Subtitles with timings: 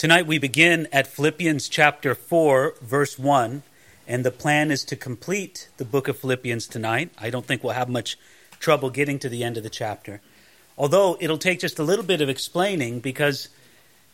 [0.00, 3.62] Tonight we begin at Philippians chapter 4, verse 1,
[4.08, 7.10] and the plan is to complete the book of Philippians tonight.
[7.18, 8.16] I don't think we'll have much
[8.58, 10.22] trouble getting to the end of the chapter.
[10.78, 13.50] Although it'll take just a little bit of explaining because,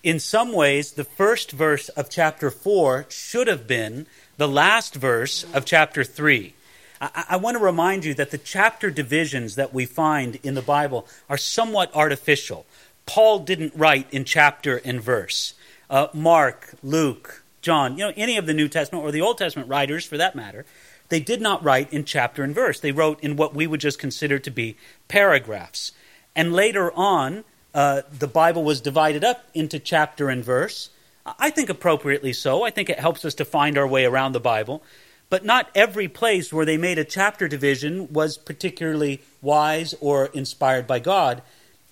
[0.02, 4.08] in some ways, the first verse of chapter 4 should have been
[4.38, 6.52] the last verse of chapter 3.
[7.00, 10.62] I, I want to remind you that the chapter divisions that we find in the
[10.62, 12.66] Bible are somewhat artificial.
[13.06, 15.54] Paul didn't write in chapter and verse
[15.90, 19.68] uh, Mark, Luke, John, you know, any of the New Testament or the Old Testament
[19.68, 20.64] writers for that matter,
[21.08, 22.80] they did not write in chapter and verse.
[22.80, 24.76] They wrote in what we would just consider to be
[25.08, 25.92] paragraphs.
[26.34, 27.44] And later on,
[27.74, 30.90] uh, the Bible was divided up into chapter and verse.
[31.38, 32.62] I think appropriately so.
[32.62, 34.82] I think it helps us to find our way around the Bible.
[35.28, 40.86] But not every place where they made a chapter division was particularly wise or inspired
[40.86, 41.42] by God.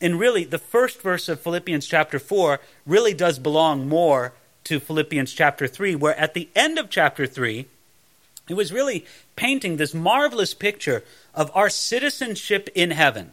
[0.01, 4.33] And really, the first verse of Philippians chapter 4 really does belong more
[4.65, 7.67] to Philippians chapter 3, where at the end of chapter 3,
[8.49, 13.33] it was really painting this marvelous picture of our citizenship in heaven.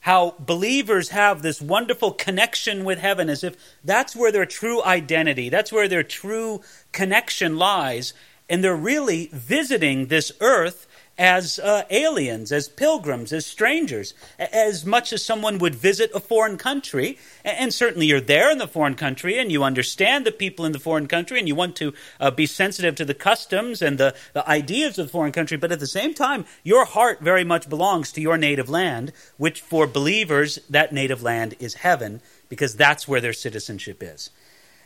[0.00, 5.48] How believers have this wonderful connection with heaven as if that's where their true identity,
[5.48, 6.62] that's where their true
[6.92, 8.14] connection lies.
[8.48, 10.87] And they're really visiting this earth
[11.18, 16.56] as uh, aliens, as pilgrims, as strangers, as much as someone would visit a foreign
[16.56, 17.18] country.
[17.44, 20.78] And certainly you're there in the foreign country and you understand the people in the
[20.78, 24.48] foreign country and you want to uh, be sensitive to the customs and the, the
[24.48, 25.56] ideas of the foreign country.
[25.56, 29.60] But at the same time, your heart very much belongs to your native land, which
[29.60, 34.30] for believers, that native land is heaven because that's where their citizenship is.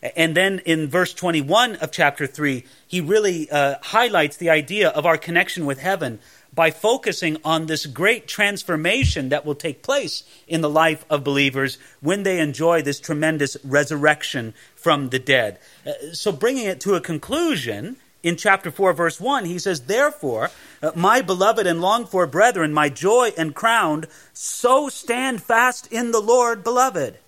[0.02, 5.06] And then in verse 21 of chapter 3, he really uh, highlights the idea of
[5.06, 6.18] our connection with heaven
[6.54, 11.78] by focusing on this great transformation that will take place in the life of believers
[12.00, 15.58] when they enjoy this tremendous resurrection from the dead.
[15.86, 20.50] Uh, so, bringing it to a conclusion, in chapter 4, verse 1, he says, Therefore,
[20.82, 26.12] uh, my beloved and longed for brethren, my joy and crown, so stand fast in
[26.12, 27.18] the Lord, beloved.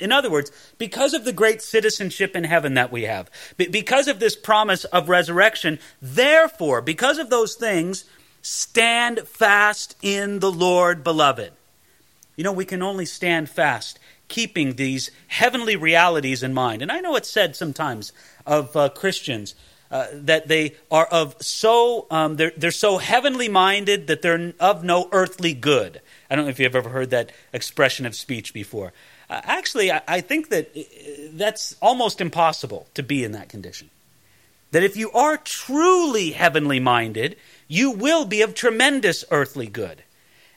[0.00, 4.20] In other words, because of the great citizenship in heaven that we have, because of
[4.20, 8.04] this promise of resurrection, therefore, because of those things,
[8.42, 11.52] stand fast in the Lord, beloved.
[12.36, 16.80] You know, we can only stand fast keeping these heavenly realities in mind.
[16.80, 18.12] And I know it's said sometimes
[18.46, 19.54] of uh, Christians
[19.90, 24.84] uh, that they are of so um, they're, they're so heavenly minded that they're of
[24.84, 26.00] no earthly good.
[26.30, 28.92] I don't know if you've ever heard that expression of speech before.
[29.30, 30.80] Uh, actually, I, I think that uh,
[31.34, 33.88] that's almost impossible to be in that condition.
[34.72, 37.36] That if you are truly heavenly minded,
[37.68, 40.02] you will be of tremendous earthly good.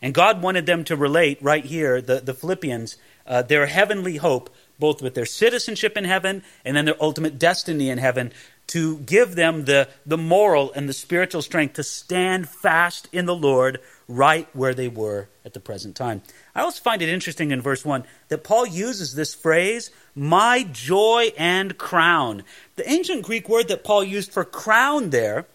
[0.01, 4.50] And God wanted them to relate right here, the, the Philippians, uh, their heavenly hope,
[4.79, 8.33] both with their citizenship in heaven and then their ultimate destiny in heaven,
[8.67, 13.35] to give them the, the moral and the spiritual strength to stand fast in the
[13.35, 16.22] Lord right where they were at the present time.
[16.56, 21.31] I also find it interesting in verse 1 that Paul uses this phrase, my joy
[21.38, 22.44] and crown.
[22.75, 25.46] The ancient Greek word that Paul used for crown there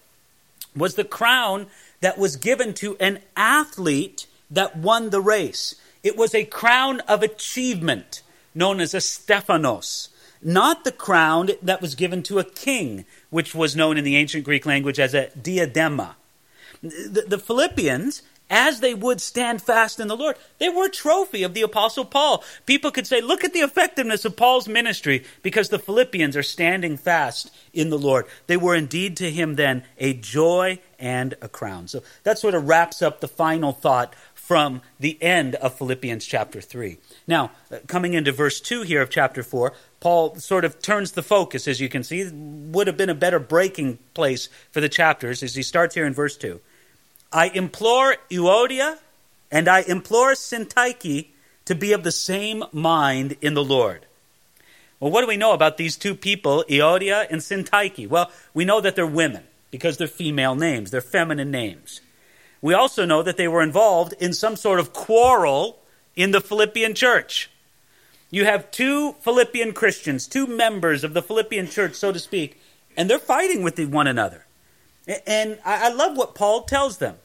[0.74, 1.66] was the crown
[2.00, 5.74] that was given to an athlete that won the race.
[6.02, 8.22] It was a crown of achievement
[8.54, 10.08] known as a Stephanos,
[10.42, 14.44] not the crown that was given to a king, which was known in the ancient
[14.44, 16.14] Greek language as a diadema.
[16.82, 20.36] The, the Philippians as they would stand fast in the Lord.
[20.58, 22.44] They were a trophy of the Apostle Paul.
[22.66, 26.96] People could say, look at the effectiveness of Paul's ministry because the Philippians are standing
[26.96, 28.26] fast in the Lord.
[28.46, 31.88] They were indeed to him then a joy and a crown.
[31.88, 36.62] So that sort of wraps up the final thought from the end of Philippians chapter
[36.62, 36.96] 3.
[37.26, 41.22] Now, uh, coming into verse 2 here of chapter 4, Paul sort of turns the
[41.22, 42.30] focus, as you can see.
[42.32, 46.14] Would have been a better breaking place for the chapters as he starts here in
[46.14, 46.62] verse 2.
[47.32, 48.98] I implore Euodia
[49.50, 51.28] and I implore Syntyche
[51.66, 54.06] to be of the same mind in the Lord.
[55.00, 58.08] Well, what do we know about these two people, Euodia and Syntyche?
[58.08, 62.00] Well, we know that they're women because they're female names, they're feminine names.
[62.60, 65.78] We also know that they were involved in some sort of quarrel
[66.16, 67.50] in the Philippian church.
[68.30, 72.60] You have two Philippian Christians, two members of the Philippian church, so to speak,
[72.96, 74.44] and they're fighting with one another.
[75.26, 77.16] And I love what Paul tells them.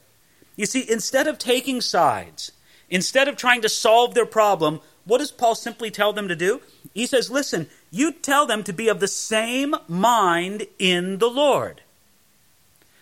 [0.56, 2.52] You see, instead of taking sides,
[2.88, 6.60] instead of trying to solve their problem, what does Paul simply tell them to do?
[6.94, 11.82] He says, Listen, you tell them to be of the same mind in the Lord.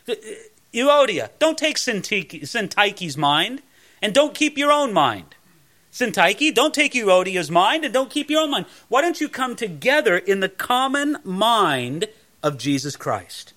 [0.09, 0.15] Uh,
[0.75, 3.63] Euodia, don't take Syntyche's mind,
[4.01, 5.37] and don't keep your own mind.
[5.93, 8.65] Syntyche, don't take Euodia's mind and don't keep your own mind.
[8.89, 12.07] Why don't you come together in the common mind
[12.43, 13.52] of Jesus Christ?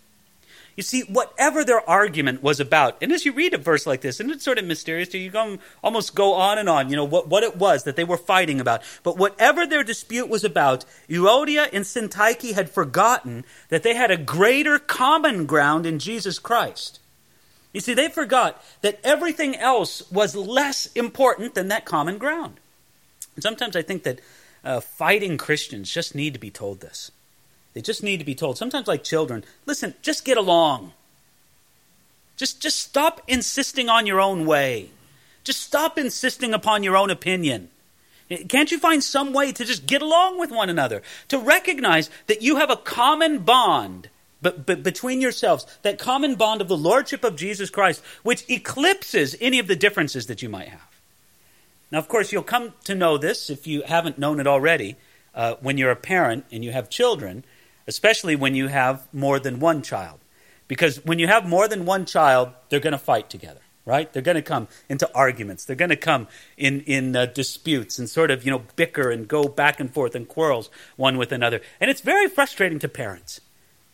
[0.75, 4.19] You see, whatever their argument was about, and as you read a verse like this,
[4.19, 7.29] and it's sort of mysterious you, you almost go on and on, you know, what,
[7.29, 8.81] what it was that they were fighting about.
[9.01, 14.17] But whatever their dispute was about, Euodia and Syntyche had forgotten that they had a
[14.17, 16.99] greater common ground in Jesus Christ.
[17.71, 22.59] You see, they forgot that everything else was less important than that common ground.
[23.35, 24.19] And sometimes I think that
[24.63, 27.11] uh, fighting Christians just need to be told this.
[27.75, 28.57] They just need to be told.
[28.57, 30.93] Sometimes, like children, listen, just get along.
[32.37, 34.89] Just, just stop insisting on your own way.
[35.43, 37.69] Just stop insisting upon your own opinion.
[38.49, 41.03] Can't you find some way to just get along with one another?
[41.27, 44.09] To recognize that you have a common bond
[44.45, 49.35] but, but between yourselves, that common bond of the Lordship of Jesus Christ, which eclipses
[49.41, 50.87] any of the differences that you might have.
[51.91, 54.97] Now, of course, you'll come to know this if you haven't known it already
[55.33, 57.43] uh, when you're a parent and you have children,
[57.87, 60.19] especially when you have more than one child.
[60.67, 64.11] Because when you have more than one child, they're going to fight together right?
[64.11, 65.63] They're going to come into arguments.
[65.63, 66.27] They're going to come
[66.57, 70.15] in in uh, disputes and sort of you know bicker and go back and forth
[70.15, 71.61] and quarrels one with another.
[71.79, 73.41] And it's very frustrating to parents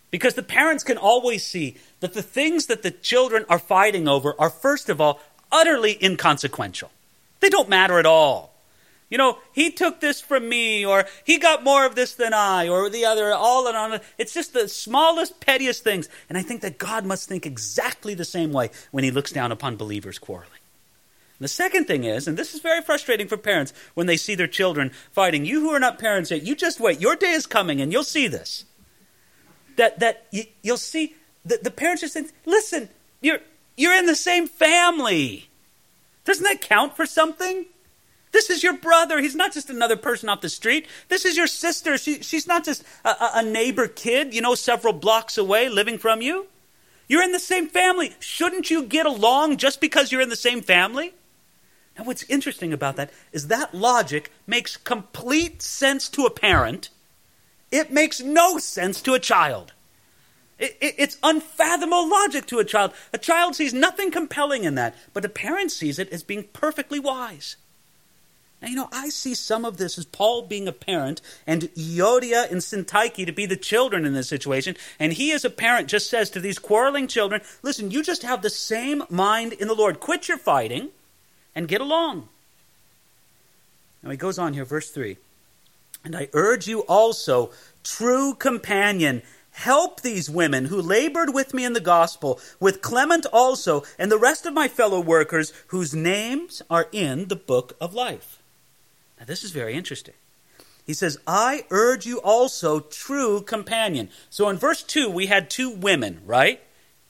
[0.09, 4.33] because the parents can always see that the things that the children are fighting over
[4.39, 5.19] are, first of all,
[5.51, 6.91] utterly inconsequential.
[7.39, 8.50] They don't matter at all.
[9.11, 12.69] You know, he took this from me, or he got more of this than I,
[12.69, 13.99] or the other, all and on.
[14.17, 16.07] It's just the smallest, pettiest things.
[16.29, 19.51] And I think that God must think exactly the same way when he looks down
[19.51, 20.59] upon believers quarreling.
[21.41, 24.47] the second thing is, and this is very frustrating for parents when they see their
[24.47, 27.01] children fighting, you who are not parents yet, you just wait.
[27.01, 28.63] Your day is coming and you'll see this
[29.75, 32.87] that, that you, will see the, the parents just think, listen,
[33.19, 33.39] you're,
[33.75, 35.49] you're in the same family.
[36.23, 37.65] Doesn't that count for something?
[38.31, 39.19] This is your brother.
[39.19, 40.87] He's not just another person off the street.
[41.09, 41.97] This is your sister.
[41.97, 46.21] She, she's not just a, a neighbor kid, you know, several blocks away living from
[46.21, 46.47] you.
[47.07, 48.15] You're in the same family.
[48.19, 51.13] Shouldn't you get along just because you're in the same family?
[51.97, 56.89] Now, what's interesting about that is that logic makes complete sense to a parent
[57.71, 59.73] it makes no sense to a child.
[60.59, 62.91] It, it, it's unfathomable logic to a child.
[63.13, 66.99] A child sees nothing compelling in that, but a parent sees it as being perfectly
[66.99, 67.55] wise.
[68.61, 72.49] Now, you know, I see some of this as Paul being a parent and Euodia
[72.51, 74.77] and Syntyche to be the children in this situation.
[74.99, 78.43] And he, as a parent, just says to these quarreling children, listen, you just have
[78.43, 79.99] the same mind in the Lord.
[79.99, 80.89] Quit your fighting
[81.55, 82.29] and get along.
[84.03, 85.17] Now, he goes on here, verse 3.
[86.03, 87.51] And I urge you also,
[87.83, 93.83] true companion, help these women who labored with me in the gospel, with Clement also,
[93.97, 98.40] and the rest of my fellow workers whose names are in the book of life.
[99.21, 100.15] Now, this is very interesting.
[100.83, 104.09] He says, I urge you also, true companion.
[104.31, 106.59] So in verse 2, we had two women, right?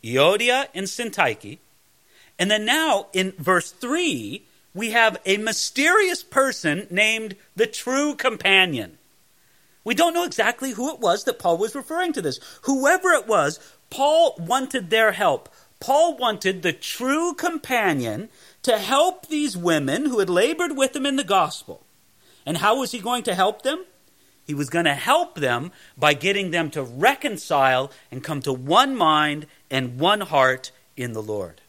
[0.03, 1.59] Euodia and Syntyche.
[2.37, 8.97] And then now in verse 3, we have a mysterious person named the true companion.
[9.85, 12.41] We don't know exactly who it was that Paul was referring to this.
[12.63, 13.57] Whoever it was,
[13.89, 15.47] Paul wanted their help.
[15.79, 18.27] Paul wanted the true companion
[18.63, 21.85] to help these women who had labored with him in the gospel.
[22.45, 23.85] And how was he going to help them?
[24.45, 28.95] He was going to help them by getting them to reconcile and come to one
[28.95, 31.61] mind and one heart in the Lord.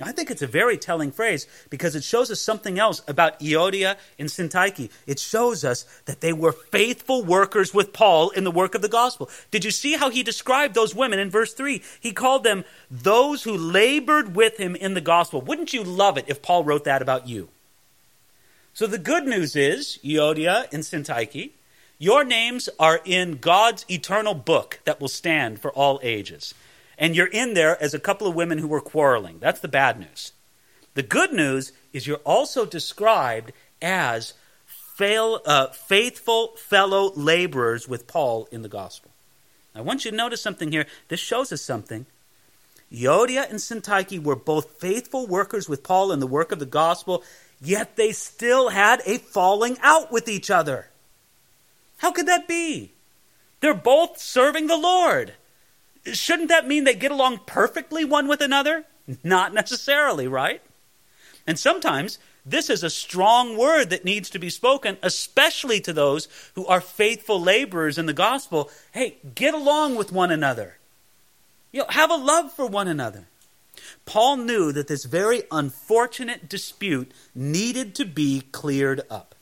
[0.00, 3.96] I think it's a very telling phrase because it shows us something else about Euodia
[4.16, 4.90] and Syntyche.
[5.08, 8.88] It shows us that they were faithful workers with Paul in the work of the
[8.88, 9.28] gospel.
[9.50, 11.82] Did you see how he described those women in verse 3?
[11.98, 15.40] He called them those who labored with him in the gospel.
[15.40, 17.48] Wouldn't you love it if Paul wrote that about you?
[18.78, 21.50] So the good news is, Euodia and Syntyche,
[21.98, 26.54] your names are in God's eternal book that will stand for all ages
[26.96, 29.40] and you're in there as a couple of women who were quarreling.
[29.40, 30.30] That's the bad news.
[30.94, 33.50] The good news is you're also described
[33.82, 39.10] as fail, uh, faithful fellow laborers with Paul in the gospel.
[39.74, 40.86] I want you to notice something here.
[41.08, 42.06] This shows us something.
[42.92, 47.24] Euodia and Syntyche were both faithful workers with Paul in the work of the gospel,
[47.60, 50.88] yet they still had a falling out with each other.
[51.98, 52.92] How could that be?
[53.60, 55.34] They're both serving the Lord.
[56.12, 58.84] Shouldn't that mean they get along perfectly one with another?
[59.24, 60.62] Not necessarily, right?
[61.46, 66.28] And sometimes this is a strong word that needs to be spoken, especially to those
[66.54, 68.70] who are faithful laborers in the gospel.
[68.92, 70.78] Hey, get along with one another.
[71.72, 73.26] You know, have a love for one another.
[74.06, 79.34] Paul knew that this very unfortunate dispute needed to be cleared up.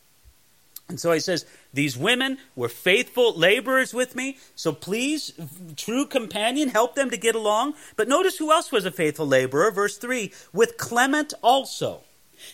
[0.89, 5.33] And so he says, These women were faithful laborers with me, so please,
[5.77, 7.75] true companion, help them to get along.
[7.97, 12.03] But notice who else was a faithful laborer, verse 3 with Clement also.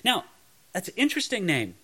[0.04, 0.24] Now,
[0.72, 1.74] that's an interesting name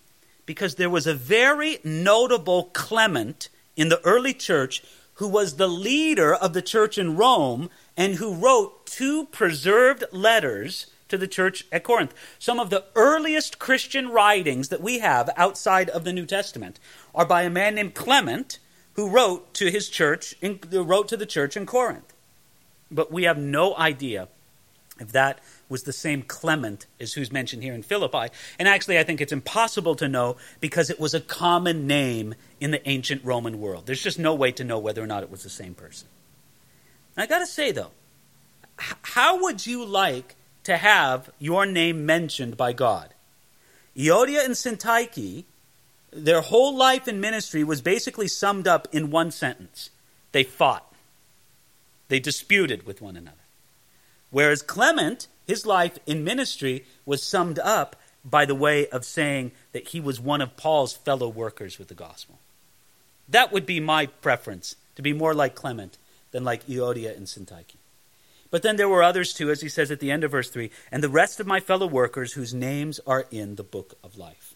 [0.45, 4.83] because there was a very notable Clement in the early church
[5.19, 10.87] who was the leader of the church in Rome and who wrote two preserved letters
[11.09, 12.13] to the church at Corinth.
[12.39, 16.79] Some of the earliest Christian writings that we have outside of the New Testament
[17.13, 18.59] are by a man named Clement
[18.93, 22.13] who wrote to his church, in, wrote to the church in Corinth.
[22.89, 24.29] But we have no idea
[24.99, 25.39] if that
[25.69, 28.33] was the same Clement as who's mentioned here in Philippi.
[28.57, 32.71] And actually, I think it's impossible to know because it was a common name in
[32.71, 33.85] the ancient Roman world.
[33.85, 36.07] There's just no way to know whether or not it was the same person.
[37.17, 37.91] I got to say, though,
[38.77, 43.13] how would you like to have your name mentioned by God.
[43.97, 45.45] Euodia and Syntyche,
[46.11, 49.89] their whole life in ministry was basically summed up in one sentence
[50.31, 50.93] they fought,
[52.07, 53.37] they disputed with one another.
[54.31, 59.89] Whereas Clement, his life in ministry was summed up by the way of saying that
[59.89, 62.39] he was one of Paul's fellow workers with the gospel.
[63.27, 65.97] That would be my preference, to be more like Clement
[66.31, 67.75] than like Euodia and Syntyche.
[68.51, 70.71] But then there were others too, as he says at the end of verse 3
[70.91, 74.55] and the rest of my fellow workers whose names are in the book of life.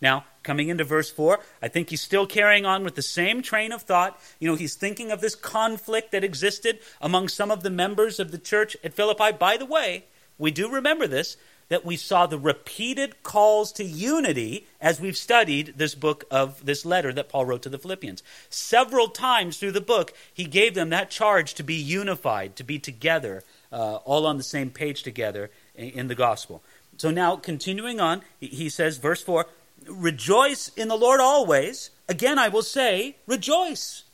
[0.00, 3.72] Now, coming into verse 4, I think he's still carrying on with the same train
[3.72, 4.18] of thought.
[4.38, 8.30] You know, he's thinking of this conflict that existed among some of the members of
[8.30, 9.32] the church at Philippi.
[9.32, 10.04] By the way,
[10.38, 11.36] we do remember this
[11.68, 16.84] that we saw the repeated calls to unity as we've studied this book of this
[16.84, 18.24] letter that Paul wrote to the Philippians.
[18.50, 22.80] Several times through the book, he gave them that charge to be unified, to be
[22.80, 26.60] together, uh, all on the same page together in, in the gospel.
[26.96, 29.46] So now, continuing on, he says, verse 4
[29.88, 31.90] Rejoice in the Lord always.
[32.08, 34.04] Again, I will say, rejoice.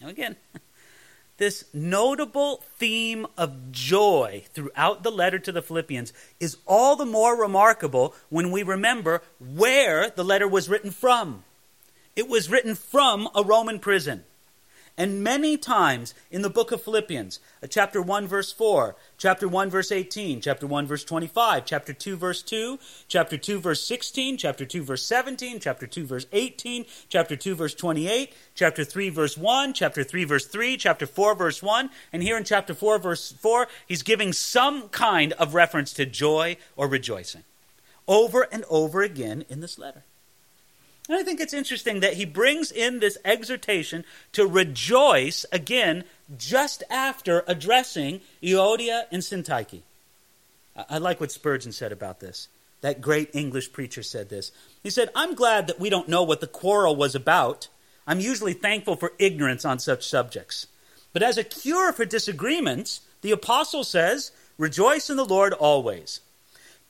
[0.00, 0.36] Now, again,
[1.38, 7.40] this notable theme of joy throughout the letter to the Philippians is all the more
[7.40, 11.44] remarkable when we remember where the letter was written from.
[12.14, 14.24] It was written from a Roman prison.
[14.98, 19.68] And many times in the book of Philippians, uh, chapter 1, verse 4, chapter 1,
[19.68, 24.64] verse 18, chapter 1, verse 25, chapter 2, verse 2, chapter 2, verse 16, chapter
[24.64, 29.74] 2, verse 17, chapter 2, verse 18, chapter 2, verse 28, chapter 3, verse 1,
[29.74, 33.68] chapter 3, verse 3, chapter 4, verse 1, and here in chapter 4, verse 4,
[33.86, 37.42] he's giving some kind of reference to joy or rejoicing
[38.08, 40.04] over and over again in this letter.
[41.08, 46.04] And I think it's interesting that he brings in this exhortation to rejoice again
[46.36, 49.82] just after addressing Euodia and Syntyche.
[50.90, 52.48] I like what Spurgeon said about this.
[52.80, 54.50] That great English preacher said this.
[54.82, 57.68] He said, I'm glad that we don't know what the quarrel was about.
[58.06, 60.66] I'm usually thankful for ignorance on such subjects.
[61.12, 66.20] But as a cure for disagreements, the apostle says, Rejoice in the Lord always.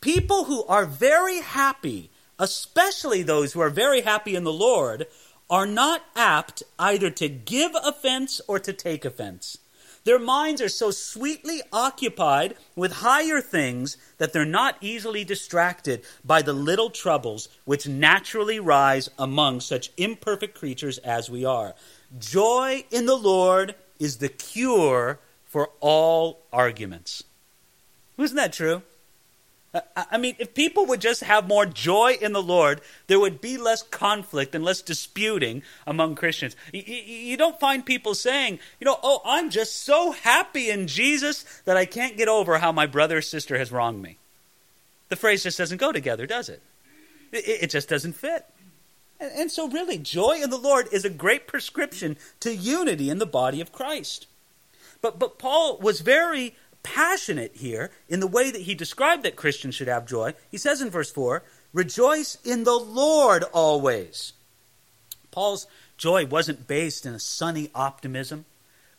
[0.00, 5.06] People who are very happy especially those who are very happy in the Lord,
[5.48, 9.58] are not apt either to give offense or to take offense.
[10.04, 16.42] Their minds are so sweetly occupied with higher things that they're not easily distracted by
[16.42, 21.74] the little troubles which naturally rise among such imperfect creatures as we are.
[22.20, 27.24] Joy in the Lord is the cure for all arguments.
[28.16, 28.82] Isn't that true?
[29.96, 33.56] I mean, if people would just have more joy in the Lord, there would be
[33.56, 36.56] less conflict and less disputing among Christians.
[36.72, 41.76] You don't find people saying, you know, oh, I'm just so happy in Jesus that
[41.76, 44.18] I can't get over how my brother or sister has wronged me.
[45.08, 46.62] The phrase just doesn't go together, does it?
[47.32, 48.46] It just doesn't fit.
[49.18, 53.26] And so, really, joy in the Lord is a great prescription to unity in the
[53.26, 54.26] body of Christ.
[55.00, 56.54] But, but Paul was very
[56.86, 60.34] passionate here in the way that he described that Christians should have joy.
[60.52, 64.32] He says in verse 4, Rejoice in the Lord always.
[65.32, 65.66] Paul's
[65.98, 68.44] joy wasn't based in a sunny optimism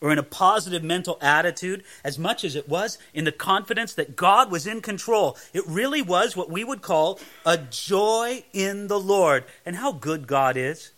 [0.01, 4.17] or in a positive mental attitude as much as it was in the confidence that
[4.17, 5.37] God was in control.
[5.53, 9.45] It really was what we would call a joy in the Lord.
[9.65, 10.91] And how good God is.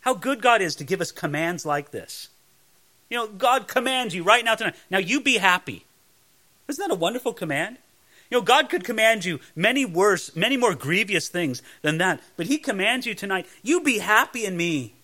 [0.00, 2.30] How good God is to give us commands like this.
[3.10, 4.74] You know, God commands you right now tonight.
[4.90, 5.84] Now you be happy.
[6.68, 7.78] Isn't that a wonderful command?
[8.30, 12.20] You know, God could command you many worse, many more grievous things than that.
[12.36, 14.94] But He commands you tonight, you be happy in me.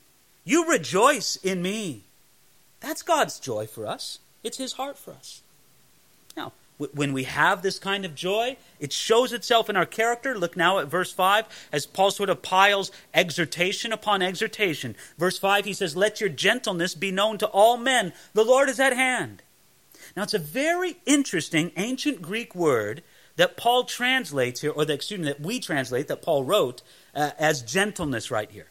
[0.45, 2.05] You rejoice in me.
[2.81, 4.21] That's God's joy for us.
[4.43, 5.43] It's His heart for us.
[6.37, 6.53] Now,
[6.95, 10.37] when we have this kind of joy, it shows itself in our character.
[10.39, 14.97] Look now at verse 5 as Paul sort of piles exhortation upon exhortation.
[15.19, 18.15] Verse 5, he says, Let your gentleness be known to all men.
[18.33, 19.43] The Lord is at hand.
[20.17, 23.03] Now, it's a very interesting ancient Greek word
[23.37, 26.83] that Paul translates here, or that, excuse me, that we translate, that Paul wrote
[27.15, 28.67] uh, as gentleness right here.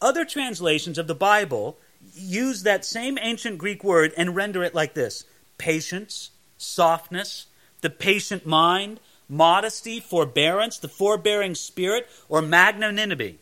[0.00, 1.78] Other translations of the Bible
[2.14, 5.24] use that same ancient Greek word and render it like this
[5.56, 7.46] patience, softness,
[7.80, 13.38] the patient mind, modesty, forbearance, the forbearing spirit, or magnanimity.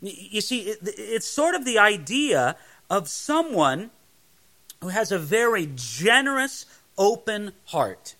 [0.00, 2.56] You see, it's sort of the idea
[2.88, 3.90] of someone
[4.80, 6.66] who has a very generous,
[7.00, 8.14] open heart.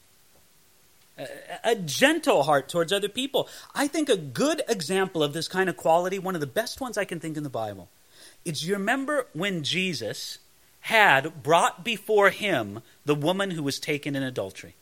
[1.62, 3.46] A gentle heart towards other people.
[3.74, 6.96] I think a good example of this kind of quality, one of the best ones
[6.96, 7.90] I can think in the Bible,
[8.44, 10.38] is you remember when Jesus
[10.84, 14.74] had brought before him the woman who was taken in adultery.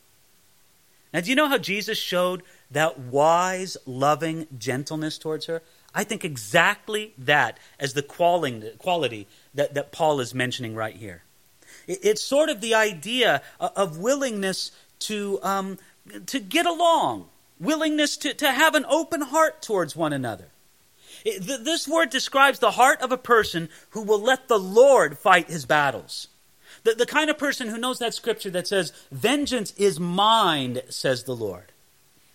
[1.13, 5.61] Now, do you know how Jesus showed that wise, loving gentleness towards her?
[5.93, 11.23] I think exactly that as the quality that, that Paul is mentioning right here.
[11.89, 15.79] It's sort of the idea of willingness to, um,
[16.27, 17.29] to get along,
[17.59, 20.49] willingness to, to have an open heart towards one another.
[21.25, 25.65] This word describes the heart of a person who will let the Lord fight his
[25.65, 26.29] battles.
[26.85, 31.25] The, the kind of person who knows that scripture that says, Vengeance is mine, says
[31.25, 31.73] the Lord.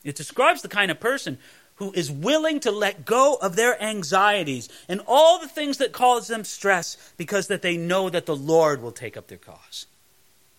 [0.03, 1.37] It describes the kind of person
[1.83, 6.27] who is willing to let go of their anxieties and all the things that cause
[6.27, 9.85] them stress because that they know that the Lord will take up their cause.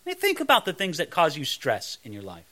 [0.07, 2.45] I think about the things that cause you stress in your life.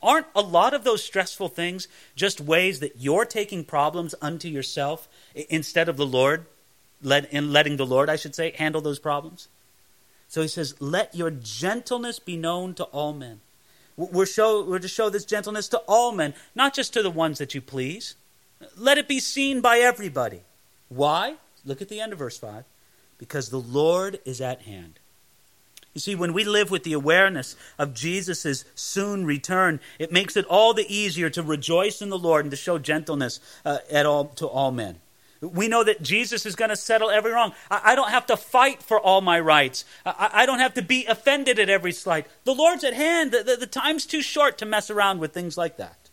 [0.00, 5.08] Aren't a lot of those stressful things just ways that you're taking problems unto yourself
[5.34, 6.46] instead of the Lord,
[7.02, 9.48] let, in letting the Lord, I should say, handle those problems?
[10.28, 13.40] So he says, Let your gentleness be known to all men.
[13.96, 17.38] We're, show, we're to show this gentleness to all men, not just to the ones
[17.38, 18.14] that you please.
[18.76, 20.42] Let it be seen by everybody.
[20.88, 21.36] Why?
[21.64, 22.64] Look at the end of verse 5.
[23.18, 24.98] Because the Lord is at hand.
[25.94, 30.44] You see, when we live with the awareness of Jesus' soon return, it makes it
[30.44, 34.26] all the easier to rejoice in the Lord and to show gentleness uh, at all,
[34.26, 35.00] to all men.
[35.40, 37.52] We know that Jesus is going to settle every wrong.
[37.70, 39.84] I, I, don't have to fight for all my rights.
[40.04, 42.26] I, I, don't have to be offended at every slight.
[42.44, 43.32] The Lord's at hand.
[43.32, 46.10] The, the, the time's too short to mess around with things like that.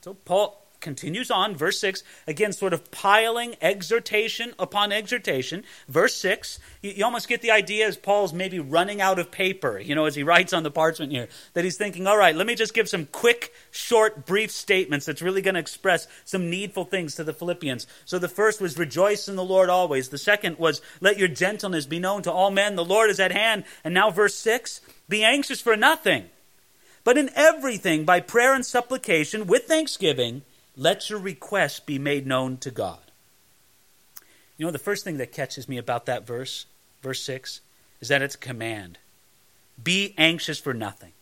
[0.00, 5.64] So Paul continues on, verse 6, again, sort of piling exhortation upon exhortation.
[5.88, 9.78] Verse 6, you, you, almost get the idea as Paul's maybe running out of paper,
[9.78, 12.46] you know, as he writes on the parchment here, that he's thinking, all right, let
[12.46, 16.84] me just give some quick, short, brief statements that's really going to express some needful
[16.84, 17.86] things to the Philippians.
[18.04, 20.08] So the first was, rejoice in the Lord always.
[20.08, 22.76] The second was, let your gentleness be known to all men.
[22.76, 23.64] The Lord is at hand.
[23.84, 26.26] And now, verse 6, be anxious for nothing.
[27.04, 30.42] But in everything, by prayer and supplication, with thanksgiving,
[30.78, 33.00] let your requests be made known to God.
[34.56, 36.66] You know, the first thing that catches me about that verse,
[37.02, 37.60] verse 6,
[38.00, 38.98] is that it's a command.
[39.82, 41.12] Be anxious for nothing.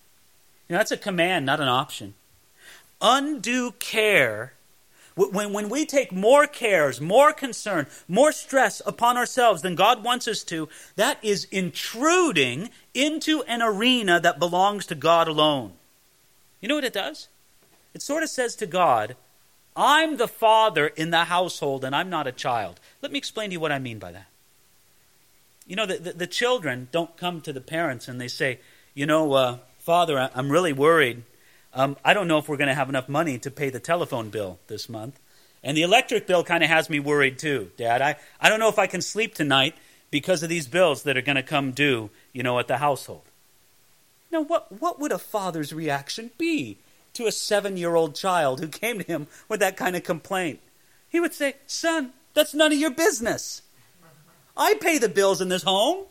[0.68, 2.14] You know, that's a command, not an option.
[3.00, 4.52] Undue care,
[5.14, 10.28] when, when we take more cares, more concern, more stress upon ourselves than God wants
[10.28, 15.72] us to, that is intruding into an arena that belongs to God alone.
[16.60, 17.28] You know what it does?
[17.94, 19.16] It sort of says to God,
[19.76, 22.80] I'm the father in the household and I'm not a child.
[23.02, 24.26] Let me explain to you what I mean by that.
[25.66, 28.60] You know, the, the, the children don't come to the parents and they say,
[28.94, 31.24] You know, uh, Father, I'm really worried.
[31.74, 34.30] Um, I don't know if we're going to have enough money to pay the telephone
[34.30, 35.20] bill this month.
[35.62, 38.00] And the electric bill kind of has me worried too, Dad.
[38.00, 39.74] I, I don't know if I can sleep tonight
[40.10, 43.22] because of these bills that are going to come due, you know, at the household.
[44.30, 46.78] Now, what, what would a father's reaction be
[47.16, 50.60] to a seven year old child who came to him with that kind of complaint.
[51.08, 53.62] He would say, Son, that's none of your business.
[54.56, 56.06] I pay the bills in this home.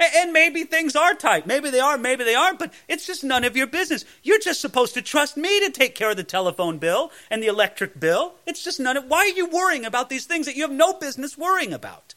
[0.00, 1.44] And maybe things are tight.
[1.44, 4.04] Maybe they are, maybe they aren't, but it's just none of your business.
[4.22, 7.48] You're just supposed to trust me to take care of the telephone bill and the
[7.48, 8.34] electric bill.
[8.46, 10.92] It's just none of why are you worrying about these things that you have no
[10.92, 12.14] business worrying about?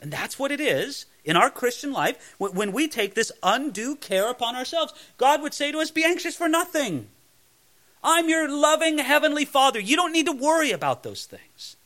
[0.00, 4.30] And that's what it is in our Christian life when we take this undue care
[4.30, 4.94] upon ourselves.
[5.18, 7.08] God would say to us, Be anxious for nothing.
[8.02, 9.80] I'm your loving Heavenly Father.
[9.80, 11.76] You don't need to worry about those things.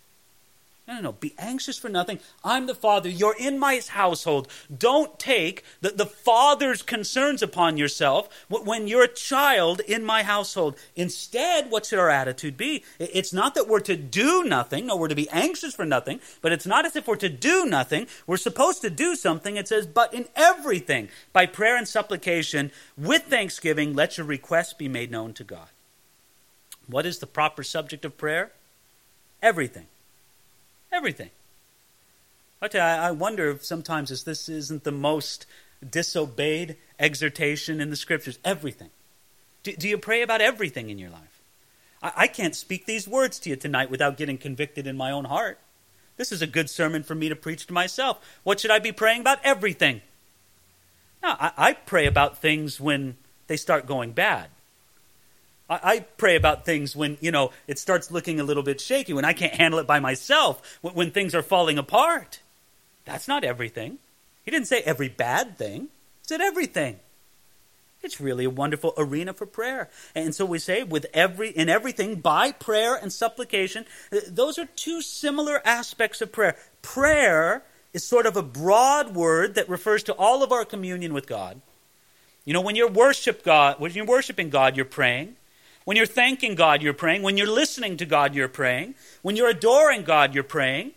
[0.91, 1.13] No, no, no.
[1.13, 2.19] Be anxious for nothing.
[2.43, 3.09] I'm the Father.
[3.09, 4.49] You're in my household.
[4.77, 10.77] Don't take the, the Father's concerns upon yourself when you're a child in my household.
[10.97, 12.83] Instead, what should our attitude be?
[12.99, 14.87] It's not that we're to do nothing.
[14.87, 16.19] No, we're to be anxious for nothing.
[16.43, 18.09] But it's not as if we're to do nothing.
[18.27, 19.57] We're supposed to do something.
[19.57, 24.89] It says, but in everything, by prayer and supplication, with thanksgiving, let your requests be
[24.89, 25.69] made known to God.
[26.91, 28.53] What is the proper subject of prayer?
[29.43, 29.87] Everything.
[30.93, 31.31] Everything.
[32.61, 35.47] I, tell you, I wonder if sometimes if this isn't the most
[35.89, 38.39] disobeyed exhortation in the scriptures.
[38.45, 38.91] Everything.
[39.63, 41.41] Do, do you pray about everything in your life?
[42.03, 45.25] I, I can't speak these words to you tonight without getting convicted in my own
[45.25, 45.59] heart.
[46.17, 48.19] This is a good sermon for me to preach to myself.
[48.43, 49.39] What should I be praying about?
[49.43, 50.03] Everything.
[51.23, 54.49] Now, I, I pray about things when they start going bad.
[55.71, 59.13] I, I, pray about things when, you know, it starts looking a little bit shaky,
[59.13, 62.41] when I can't handle it by myself, when, when things are falling apart.
[63.05, 63.99] That's not everything.
[64.45, 65.89] He didn't say every bad thing, he
[66.25, 66.99] said everything.
[68.03, 69.91] It's really a wonderful arena for prayer.
[70.15, 74.67] And so we say with every in everything by prayer and supplication, uh, those are
[74.75, 76.57] two similar aspects of prayer.
[76.81, 81.27] Prayer is sort of a broad word that refers to all of our communion with
[81.27, 81.61] God.
[82.47, 85.37] You know, when you're worship God, when you're worshiping God, you're praying.
[85.85, 87.23] When you're thanking God, you're praying.
[87.23, 88.95] When you're listening to God, you're praying.
[89.23, 90.93] When you're adoring God, you're praying.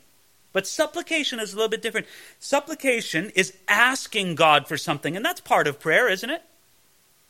[0.51, 2.07] But supplication is a little bit different.
[2.39, 6.43] Supplication is asking God for something, and that's part of prayer, isn't it?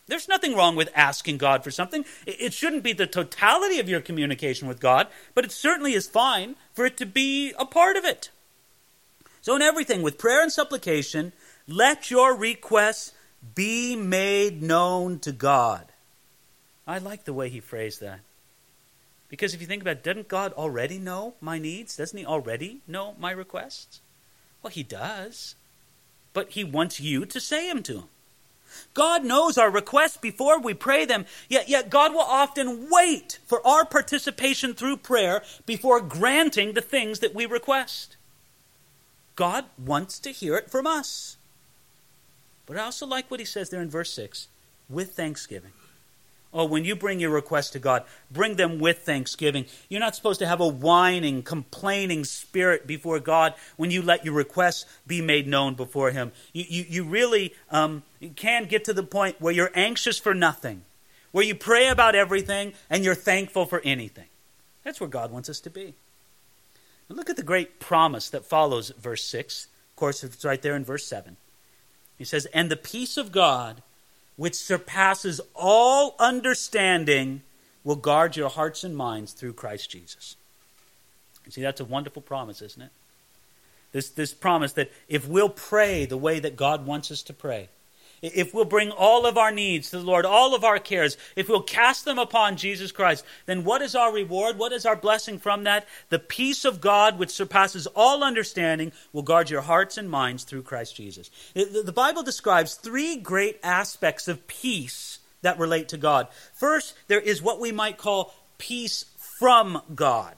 [0.08, 2.04] There's nothing wrong with asking God for something.
[2.28, 6.56] It shouldn't be the totality of your communication with God, but it certainly is fine
[6.74, 8.30] for it to be a part of it.
[9.42, 11.32] So, in everything, with prayer and supplication,
[11.68, 13.14] let your requests
[13.56, 15.93] be made known to God.
[16.86, 18.20] I like the way he phrased that.
[19.30, 21.98] Because if you think about it, doesn't God already know my needs?
[21.98, 24.00] Doesn't he already know my requests?
[24.62, 25.56] Well, he does.
[26.34, 28.04] But he wants you to say them to him.
[28.94, 33.66] God knows our requests before we pray them, yet, yet God will often wait for
[33.66, 38.16] our participation through prayer before granting the things that we request.
[39.36, 41.38] God wants to hear it from us.
[42.66, 44.48] But I also like what he says there in verse 6
[44.90, 45.72] with thanksgiving.
[46.54, 49.66] Oh, when you bring your requests to God, bring them with thanksgiving.
[49.90, 54.36] You're not supposed to have a whining, complaining spirit before God when you let your
[54.36, 56.32] requests be made known before Him.
[56.54, 58.04] You, you, you really um,
[58.36, 60.84] can get to the point where you're anxious for nothing,
[61.32, 64.28] where you pray about everything and you're thankful for anything.
[64.84, 65.96] That's where God wants us to be.
[67.10, 69.68] Now look at the great promise that follows verse 6.
[69.92, 71.38] Of course, it's right there in verse 7.
[72.18, 73.82] He says, And the peace of God
[74.36, 77.42] which surpasses all understanding,
[77.84, 80.36] will guard your hearts and minds through Christ Jesus.
[81.46, 82.92] You see, that's a wonderful promise, isn't it?
[83.92, 87.70] This, this promise that if we'll pray the way that God wants us to pray,
[88.24, 91.50] if we'll bring all of our needs to the Lord, all of our cares, if
[91.50, 94.58] we'll cast them upon Jesus Christ, then what is our reward?
[94.58, 95.86] What is our blessing from that?
[96.10, 100.64] The peace of God, which surpasses all understanding, will guard your hearts and minds through
[100.64, 101.30] Christ Jesus.
[101.54, 106.30] The Bible describes three great aspects of peace that relate to God.
[106.54, 110.36] First, there is what we might call peace from God.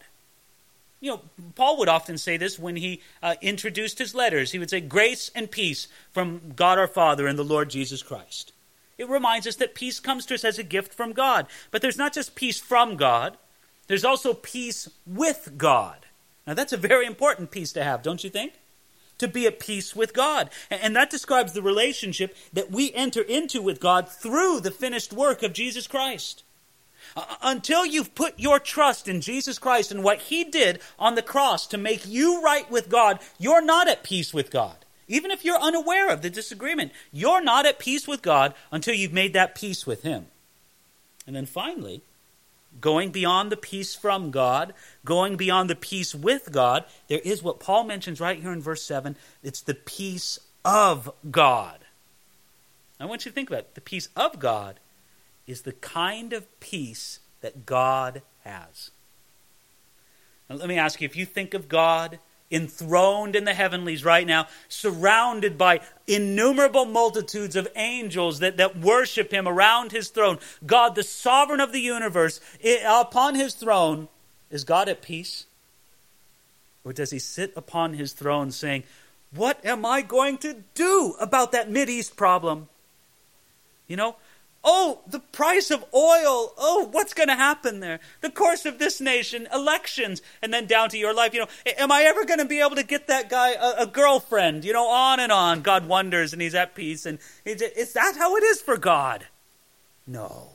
[1.06, 1.22] You know,
[1.54, 4.54] Paul would often say this when he uh, introduced his letters.
[4.54, 8.54] He would say, Grace and peace from God our Father and the Lord Jesus Christ.
[8.98, 11.46] It reminds us that peace comes to us as a gift from God.
[11.70, 13.38] But there's not just peace from God,
[13.86, 16.08] there's also peace with God.
[16.48, 18.54] Now, that's a very important peace to have, don't you think?
[19.20, 20.50] To be at peace with God.
[20.72, 25.44] And that describes the relationship that we enter into with God through the finished work
[25.44, 26.41] of Jesus Christ.
[27.15, 31.21] Uh, until you've put your trust in Jesus Christ and what He did on the
[31.21, 34.78] cross to make you right with God, you're not at peace with God.
[35.08, 39.13] Even if you're unaware of the disagreement, you're not at peace with God until you've
[39.13, 40.25] made that peace with Him.
[41.28, 42.01] And then finally,
[42.82, 44.73] going beyond the peace from God,
[45.04, 48.84] going beyond the peace with God, there is what Paul mentions right here in verse
[48.84, 51.80] 7 it's the peace of God.
[52.99, 53.75] I want you to think about it.
[53.75, 54.80] The peace of God
[55.48, 58.92] is the kind of peace that God has.
[60.50, 62.20] Now, let me ask you if you think of God
[62.52, 69.32] enthroned in the heavenlies right now, surrounded by innumerable multitudes of angels that, that worship
[69.32, 72.40] him around his throne, God, the sovereign of the universe,
[72.86, 74.08] upon his throne,
[74.52, 75.46] is God at peace?
[76.84, 78.84] Or does he sit upon his throne saying,
[79.32, 82.70] What am I going to do about that East problem?
[83.88, 84.16] You know,
[84.67, 86.51] Oh, the price of oil.
[86.58, 87.99] Oh, what's going to happen there?
[88.21, 91.36] The course of this nation, elections, and then down to your life.
[91.36, 91.47] You know,
[91.78, 94.65] am I ever going to be able to get that guy a, a, girlfriend?
[94.65, 95.62] You know, on and on.
[95.62, 97.06] God wonders and he's at peace.
[97.06, 99.28] And is that how it is for God?
[100.08, 100.49] No.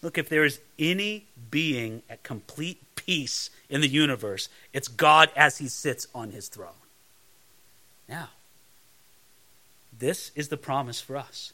[0.00, 5.58] Look, if there is any being at complete peace in the universe, it's God as
[5.58, 6.70] he sits on his throne.
[8.08, 8.28] Now,
[9.98, 11.52] this is the promise for us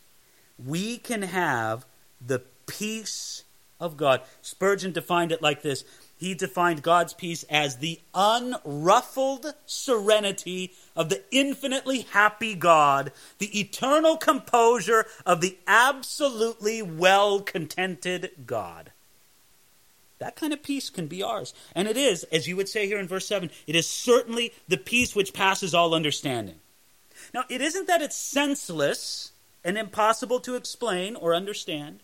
[0.67, 1.87] we can have
[2.25, 3.45] the peace
[3.79, 4.23] of God.
[4.43, 5.85] Spurgeon defined it like this
[6.21, 14.19] he defined God's peace as the unruffled serenity of the infinitely happy God, the eternal
[14.19, 18.93] composure of the absolutely well contented God.
[20.19, 21.55] That kind of peace can be ours.
[21.75, 24.77] And it is, as you would say here in verse 7, it is certainly the
[24.77, 26.57] peace which passes all understanding.
[27.33, 29.30] Now, it isn't that it's senseless
[29.65, 32.01] and impossible to explain or understand,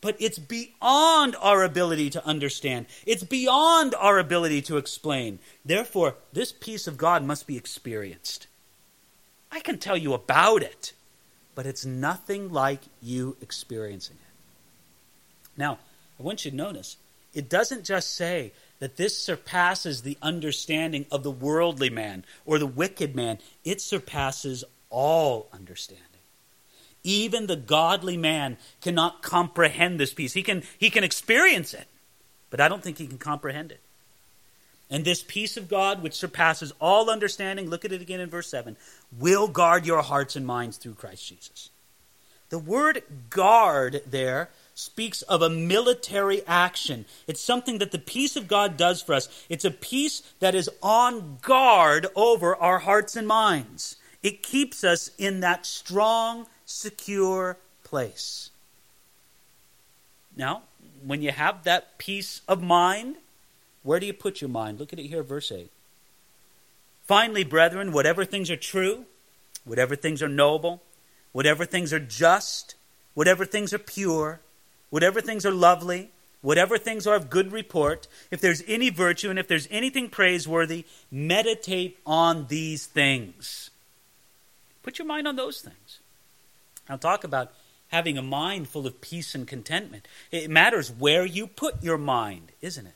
[0.00, 2.86] but it's beyond our ability to understand.
[3.06, 5.38] It's beyond our ability to explain.
[5.64, 8.46] Therefore, this peace of God must be experienced.
[9.52, 10.92] I can tell you about it,
[11.54, 15.58] but it's nothing like you experiencing it.
[15.58, 15.78] Now,
[16.18, 16.96] I want you to notice
[17.34, 22.66] it doesn't just say that this surpasses the understanding of the worldly man or the
[22.66, 26.09] wicked man, it surpasses all understanding.
[27.02, 30.32] Even the godly man cannot comprehend this peace.
[30.32, 31.86] He can, he can experience it,
[32.50, 33.80] but I don't think he can comprehend it.
[34.90, 38.48] And this peace of God, which surpasses all understanding, look at it again in verse
[38.48, 38.76] 7,
[39.18, 41.70] will guard your hearts and minds through Christ Jesus.
[42.50, 47.04] The word guard there speaks of a military action.
[47.28, 49.28] It's something that the peace of God does for us.
[49.48, 53.96] It's a peace that is on guard over our hearts and minds.
[54.22, 58.50] It keeps us in that strong secure place.
[60.36, 60.62] Now,
[61.04, 63.16] when you have that peace of mind,
[63.82, 64.78] where do you put your mind?
[64.78, 65.70] Look at it here, verse 8.
[67.06, 69.04] Finally, brethren, whatever things are true,
[69.64, 70.80] whatever things are noble,
[71.32, 72.76] whatever things are just,
[73.14, 74.40] whatever things are pure,
[74.90, 79.38] whatever things are lovely, whatever things are of good report, if there's any virtue and
[79.38, 83.70] if there's anything praiseworthy, meditate on these things.
[84.82, 85.98] Put your mind on those things.
[86.90, 87.52] Now, talk about
[87.88, 90.08] having a mind full of peace and contentment.
[90.32, 92.94] It matters where you put your mind, isn't it?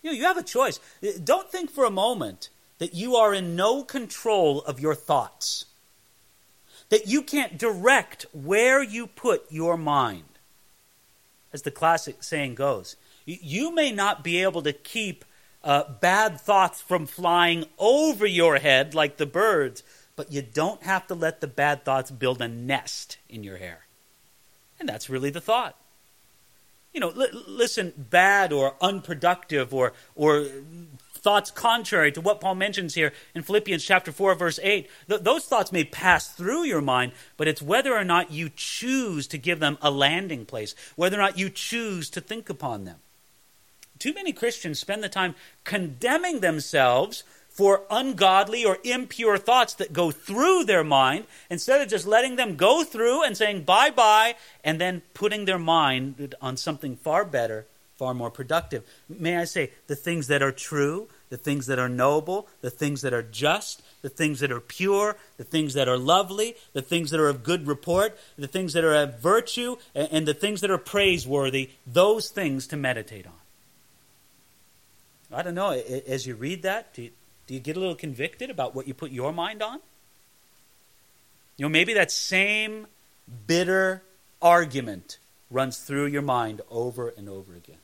[0.00, 0.78] You know, you have a choice.
[1.22, 5.64] Don't think for a moment that you are in no control of your thoughts,
[6.88, 10.38] that you can't direct where you put your mind.
[11.52, 12.94] As the classic saying goes,
[13.26, 15.24] you may not be able to keep
[15.64, 19.82] uh, bad thoughts from flying over your head like the birds,
[20.16, 23.86] but you don't have to let the bad thoughts build a nest in your hair.
[24.78, 25.76] And that's really the thought.
[26.92, 30.46] You know, li- listen, bad or unproductive or, or
[31.24, 35.46] thoughts contrary to what Paul mentions here in Philippians chapter 4 verse 8 th- those
[35.46, 39.58] thoughts may pass through your mind but it's whether or not you choose to give
[39.58, 42.98] them a landing place whether or not you choose to think upon them
[43.98, 50.10] too many Christians spend the time condemning themselves for ungodly or impure thoughts that go
[50.10, 54.80] through their mind instead of just letting them go through and saying bye bye and
[54.80, 57.64] then putting their mind on something far better,
[57.96, 58.82] far more productive.
[59.08, 63.02] May I say, the things that are true, the things that are noble, the things
[63.02, 67.12] that are just, the things that are pure, the things that are lovely, the things
[67.12, 70.72] that are of good report, the things that are of virtue, and the things that
[70.72, 73.32] are praiseworthy, those things to meditate on.
[75.32, 76.98] I don't know, as you read that,
[77.46, 79.80] do you get a little convicted about what you put your mind on?
[81.56, 82.86] You know, maybe that same
[83.46, 84.02] bitter
[84.42, 85.18] argument
[85.50, 87.78] runs through your mind over and over again.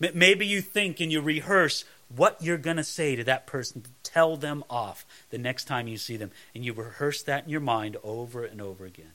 [0.00, 3.90] Maybe you think and you rehearse what you're going to say to that person to
[4.02, 7.60] tell them off the next time you see them, and you rehearse that in your
[7.60, 9.12] mind over and over again.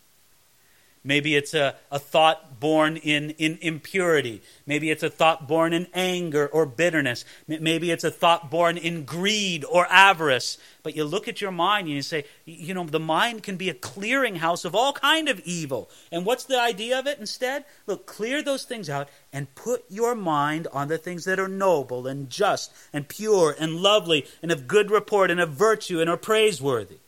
[1.10, 4.44] Maybe it's a, a thought born in, in impurity.
[4.68, 7.26] Maybe it's a thought born in anger or bitterness.
[7.48, 10.60] Maybe it's a thought born in greed or avarice.
[10.84, 13.72] But you look at your mind and you say, you know, the mind can be
[13.72, 15.90] a clearinghouse of all kind of evil.
[16.12, 17.66] And what's the idea of it instead?
[17.88, 22.06] Look, clear those things out and put your mind on the things that are noble
[22.06, 26.18] and just and pure and lovely and of good report and of virtue and are
[26.18, 27.00] praiseworthy.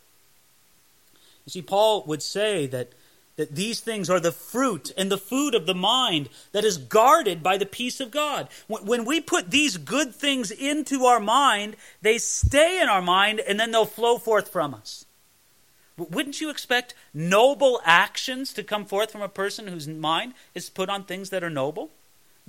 [1.45, 2.93] You see, Paul would say that
[3.41, 7.41] that these things are the fruit and the food of the mind that is guarded
[7.41, 8.47] by the peace of God.
[8.67, 13.59] When we put these good things into our mind, they stay in our mind and
[13.59, 15.05] then they'll flow forth from us.
[15.97, 20.87] Wouldn't you expect noble actions to come forth from a person whose mind is put
[20.87, 21.89] on things that are noble?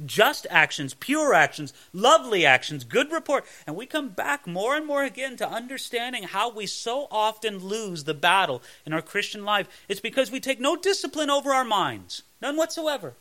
[0.04, 3.44] Just actions, pure actions, lovely actions, good report.
[3.66, 8.04] And we come back more and more again to understanding how we so often lose
[8.04, 9.68] the battle in our Christian life.
[9.88, 13.14] It's because we take no discipline over our minds, none whatsoever.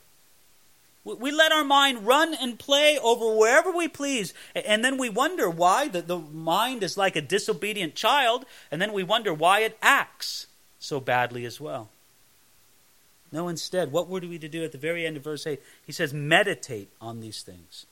[1.03, 5.49] We let our mind run and play over wherever we please, and then we wonder
[5.49, 9.79] why the, the mind is like a disobedient child, and then we wonder why it
[9.81, 10.45] acts
[10.77, 11.89] so badly as well.
[13.31, 15.61] No, instead, what were we to do at the very end of verse 8?
[15.85, 17.85] He says, meditate on these things.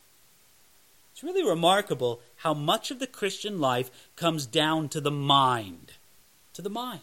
[1.14, 5.94] It's really remarkable how much of the Christian life comes down to the mind.
[6.54, 7.02] To the mind.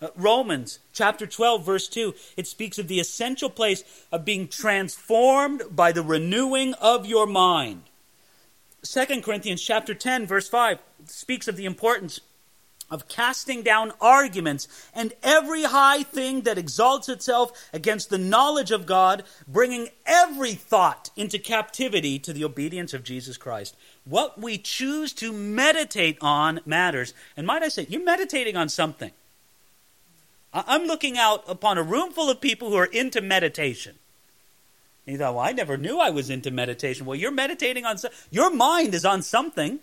[0.00, 5.62] Uh, Romans chapter 12, verse 2, it speaks of the essential place of being transformed
[5.70, 7.84] by the renewing of your mind.
[8.82, 12.20] 2 Corinthians chapter 10, verse 5 speaks of the importance
[12.90, 18.86] of casting down arguments and every high thing that exalts itself against the knowledge of
[18.86, 23.76] God, bringing every thought into captivity to the obedience of Jesus Christ.
[24.04, 27.12] What we choose to meditate on matters.
[27.36, 29.10] And might I say, you're meditating on something.
[30.52, 33.96] I'm looking out upon a room full of people who are into meditation.
[35.06, 37.04] And you thought, well, I never knew I was into meditation.
[37.04, 37.96] Well, you're meditating on
[38.30, 39.80] your mind is on something.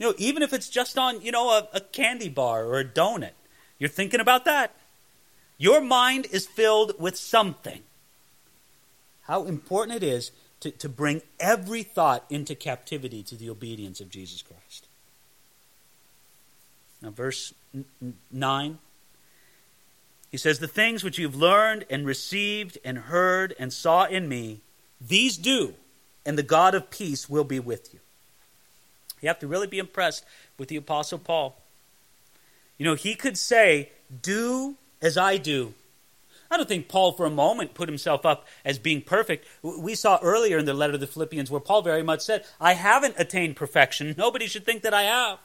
[0.00, 2.84] You know, even if it's just on, you know, a, a candy bar or a
[2.84, 3.32] donut,
[3.78, 4.74] you're thinking about that.
[5.58, 7.82] Your mind is filled with something.
[9.24, 14.08] How important it is to, to bring every thought into captivity to the obedience of
[14.10, 14.88] Jesus Christ.
[17.02, 17.54] Now, verse
[18.32, 18.78] 9
[20.30, 24.60] he says, The things which you've learned and received and heard and saw in me,
[25.00, 25.74] these do,
[26.24, 28.00] and the God of peace will be with you.
[29.20, 30.24] You have to really be impressed
[30.58, 31.56] with the Apostle Paul.
[32.78, 33.90] You know, he could say,
[34.22, 35.74] Do as I do.
[36.50, 39.46] I don't think Paul for a moment put himself up as being perfect.
[39.62, 42.72] We saw earlier in the letter to the Philippians where Paul very much said, I
[42.72, 44.16] haven't attained perfection.
[44.18, 45.38] Nobody should think that I have.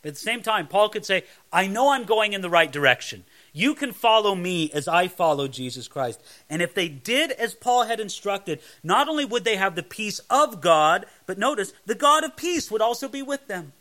[0.00, 2.70] But at the same time, Paul could say, I know I'm going in the right
[2.72, 3.24] direction.
[3.58, 6.22] You can follow me as I follow Jesus Christ.
[6.48, 10.20] And if they did as Paul had instructed, not only would they have the peace
[10.30, 13.72] of God, but notice, the God of peace would also be with them.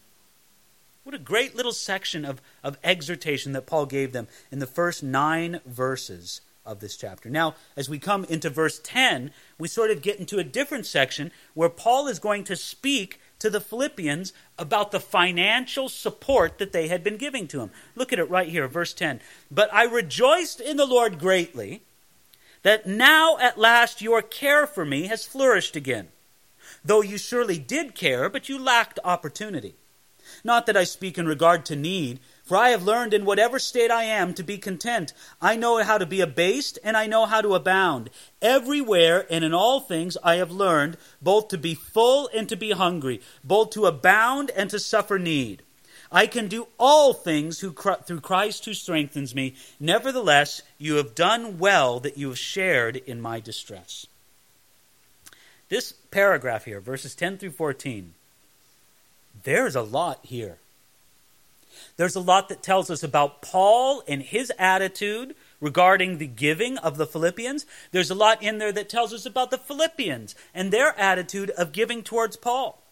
[1.03, 5.03] What a great little section of, of exhortation that Paul gave them in the first
[5.03, 7.29] nine verses of this chapter.
[7.29, 11.31] Now, as we come into verse 10, we sort of get into a different section
[11.53, 16.87] where Paul is going to speak to the Philippians about the financial support that they
[16.87, 17.71] had been giving to him.
[17.95, 19.19] Look at it right here, verse 10.
[19.51, 21.83] But I rejoiced in the Lord greatly
[22.63, 26.09] that now at last your care for me has flourished again.
[26.83, 29.75] Though you surely did care, but you lacked opportunity.
[30.43, 33.91] Not that I speak in regard to need, for I have learned in whatever state
[33.91, 35.11] I am to be content.
[35.41, 38.09] I know how to be abased, and I know how to abound.
[38.41, 42.71] Everywhere and in all things I have learned both to be full and to be
[42.71, 45.61] hungry, both to abound and to suffer need.
[46.09, 49.55] I can do all things through Christ who strengthens me.
[49.77, 54.07] Nevertheless, you have done well that you have shared in my distress.
[55.67, 58.13] This paragraph here, verses 10 through 14,
[59.43, 60.59] there's a lot here.
[61.97, 66.97] There's a lot that tells us about Paul and his attitude regarding the giving of
[66.97, 67.65] the Philippians.
[67.91, 71.71] There's a lot in there that tells us about the Philippians and their attitude of
[71.71, 72.83] giving towards Paul.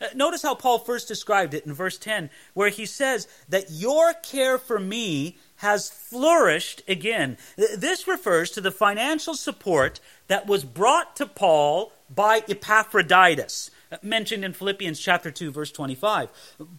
[0.00, 4.14] Uh, notice how Paul first described it in verse 10, where he says that your
[4.14, 7.36] care for me has flourished again.
[7.56, 13.70] This refers to the financial support that was brought to Paul by Epaphroditus
[14.02, 16.30] mentioned in Philippians chapter 2 verse 25.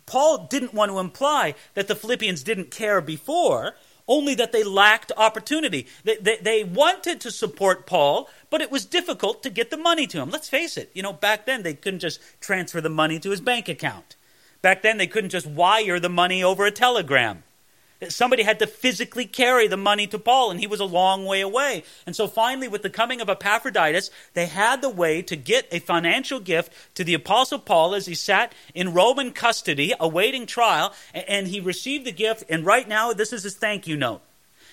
[0.06, 3.76] Paul didn't want to imply that the Philippians didn't care before,
[4.08, 5.88] only that they lacked opportunity.
[6.04, 10.08] They, they, they, wanted to support Paul, but it was difficult to get the money
[10.08, 10.32] to him.
[10.32, 13.40] Let's face it, you know, back then they couldn't just transfer the money to his
[13.40, 14.16] bank account.
[14.62, 17.44] Back then they couldn't just wire the money over a telegram.
[18.08, 21.42] Somebody had to physically carry the money to Paul, and he was a long way
[21.42, 21.84] away.
[22.06, 25.80] And so finally, with the coming of Epaphroditus, they had the way to get a
[25.80, 31.50] financial gift to the Apostle Paul as he sat in Roman custody awaiting trial, and
[31.50, 34.22] he received the gift, and right now, this is his thank you note.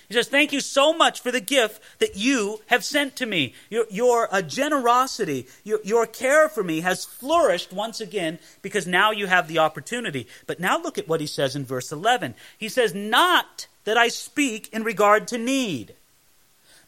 [0.07, 3.53] He says, Thank you so much for the gift that you have sent to me.
[3.69, 9.11] Your, your uh, generosity, your, your care for me has flourished once again because now
[9.11, 10.27] you have the opportunity.
[10.45, 12.35] But now look at what he says in verse 11.
[12.57, 15.95] He says, Not that I speak in regard to need.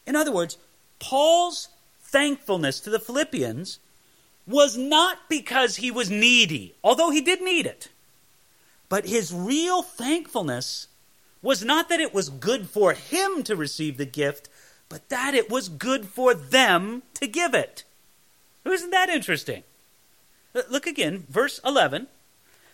[0.06, 0.58] In other words,
[1.00, 1.70] Paul's
[2.02, 3.80] thankfulness to the Philippians
[4.48, 7.90] was not because he was needy, although he did need it.
[8.90, 10.88] But his real thankfulness
[11.42, 14.50] was not that it was good for him to receive the gift,
[14.90, 17.84] but that it was good for them to give it.
[18.66, 19.64] Isn't that interesting?
[20.54, 22.08] Uh, look again, verse 11.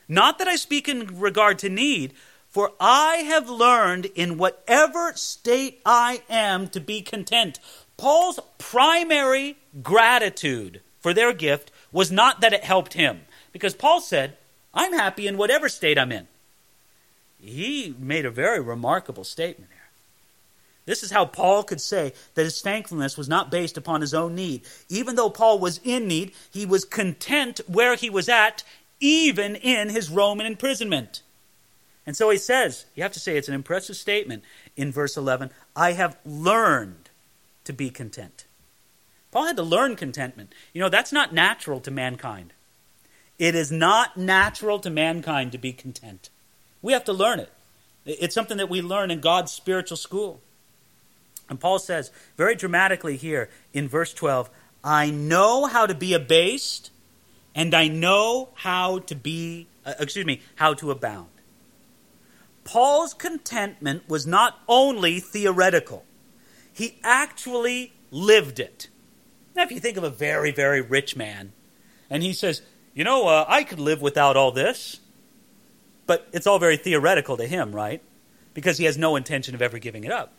[0.07, 2.13] Not that I speak in regard to need,
[2.47, 7.59] for I have learned in whatever state I am to be content.
[7.97, 14.38] Paul's primary gratitude for their gift was not that it helped him, because Paul said,
[14.74, 16.28] I'm happy in whatever state I'm in.
[17.46, 19.82] He made a very remarkable statement here.
[20.86, 24.36] This is how Paul could say that his thankfulness was not based upon his own
[24.36, 24.62] need.
[24.89, 28.64] Even though Paul was in need, he was content where he was at,
[29.00, 31.22] even in his Roman imprisonment.
[32.06, 34.43] And so he says, you have to say it's an impressive statement
[34.76, 37.10] in verse 11 I have learned
[37.64, 38.46] to be content.
[39.32, 40.54] Paul had to learn contentment.
[40.72, 42.54] You know, that's not natural to mankind.
[43.38, 46.30] It is not natural to mankind to be content.
[46.86, 47.52] We have to learn it.
[48.06, 50.40] It's something that we learn in God's spiritual school.
[51.50, 54.52] And Paul says very dramatically here in verse 12,
[54.84, 56.92] I know how to be abased,
[57.56, 61.30] and I know how to be, uh, excuse me, how to abound.
[62.64, 66.06] Paul's contentment was not only theoretical,
[66.72, 68.90] he actually lived it.
[69.56, 71.52] Now, if you think of a very, very rich man,
[72.12, 72.62] and he says,
[72.94, 75.00] You know, uh, I could live without all this,
[76.08, 78.01] but it's all very theoretical to him, right?
[78.53, 80.34] Because he has no intention of ever giving it up.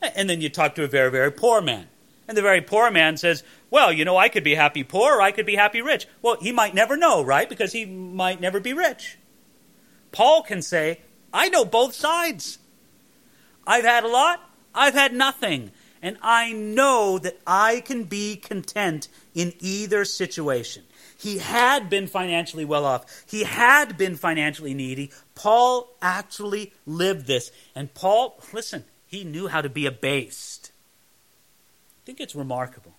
[0.00, 1.88] And then you talk to a very, very poor man.
[2.28, 5.22] And the very poor man says, Well, you know, I could be happy poor or
[5.22, 6.06] I could be happy rich.
[6.20, 7.48] Well, he might never know, right?
[7.48, 9.18] Because he might never be rich.
[10.12, 11.00] Paul can say,
[11.32, 12.58] I know both sides.
[13.66, 14.40] I've had a lot,
[14.74, 15.72] I've had nothing.
[16.00, 20.82] And I know that I can be content in either situation.
[21.22, 23.24] He had been financially well off.
[23.30, 25.12] He had been financially needy.
[25.36, 27.52] Paul actually lived this.
[27.76, 30.72] And Paul, listen, he knew how to be abased.
[32.02, 32.94] I think it's remarkable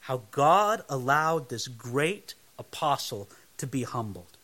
[0.00, 4.36] how God allowed this great apostle to be humbled.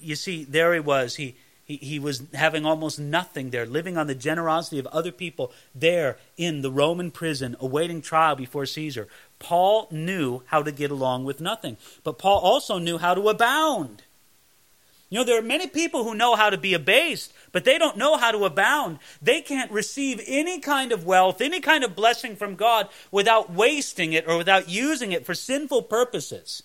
[0.00, 1.14] You see, there he was.
[1.14, 5.52] He, he, he was having almost nothing there, living on the generosity of other people
[5.76, 9.06] there in the Roman prison, awaiting trial before Caesar.
[9.38, 14.02] Paul knew how to get along with nothing, but Paul also knew how to abound.
[15.10, 17.96] You know, there are many people who know how to be abased, but they don't
[17.96, 18.98] know how to abound.
[19.22, 24.12] They can't receive any kind of wealth, any kind of blessing from God without wasting
[24.12, 26.62] it or without using it for sinful purposes.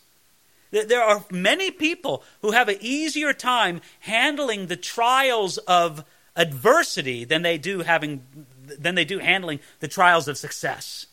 [0.72, 6.04] There are many people who have an easier time handling the trials of
[6.36, 8.26] adversity than they do having
[8.66, 11.06] than they do handling the trials of success.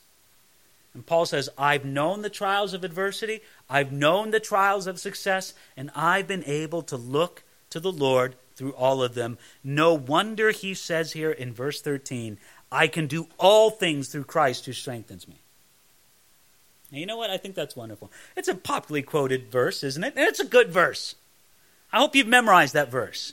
[0.95, 5.55] And Paul says, I've known the trials of adversity, I've known the trials of success,
[5.77, 9.39] and I've been able to look to the Lord through all of them.
[9.63, 12.39] No wonder he says here in verse 13,
[12.73, 15.41] I can do all things through Christ who strengthens me.
[16.91, 17.31] Now, you know what?
[17.31, 18.11] I think that's wonderful.
[18.37, 20.15] It's a popularly quoted verse, isn't it?
[20.17, 21.15] And it's a good verse.
[21.93, 23.33] I hope you've memorized that verse.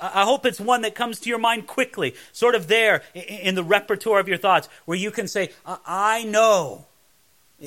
[0.00, 3.64] I hope it's one that comes to your mind quickly, sort of there in the
[3.64, 6.86] repertoire of your thoughts, where you can say, I know.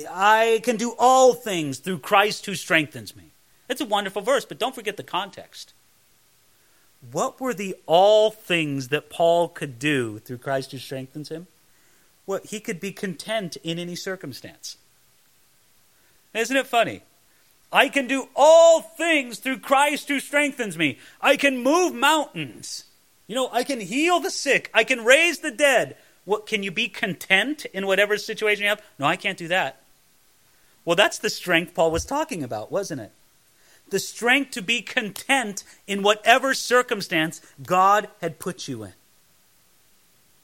[0.09, 3.31] I can do all things through Christ who strengthens me.
[3.69, 5.73] It's a wonderful verse, but don't forget the context.
[7.11, 11.47] What were the all things that Paul could do through Christ who strengthens him?
[12.25, 14.77] Well, he could be content in any circumstance.
[16.33, 17.03] Isn't it funny?
[17.75, 20.97] I can do all things through Christ who strengthens me.
[21.19, 22.85] I can move mountains.
[23.27, 24.71] You know, I can heal the sick.
[24.73, 25.97] I can raise the dead.
[26.23, 28.81] What can you be content in whatever situation you have?
[28.97, 29.81] No, I can't do that.
[30.85, 33.11] Well, that's the strength Paul was talking about, wasn't it?
[33.89, 38.93] The strength to be content in whatever circumstance God had put you in.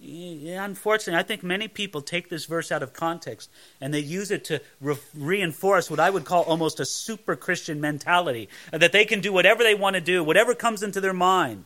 [0.03, 4.43] Unfortunately, I think many people take this verse out of context and they use it
[4.45, 9.05] to re- reinforce what I would call almost a super Christian mentality uh, that they
[9.05, 11.65] can do whatever they want to do, whatever comes into their mind.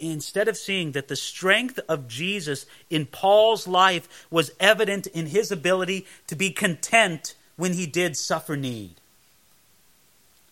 [0.00, 5.52] Instead of seeing that the strength of Jesus in Paul's life was evident in his
[5.52, 9.00] ability to be content when he did suffer need.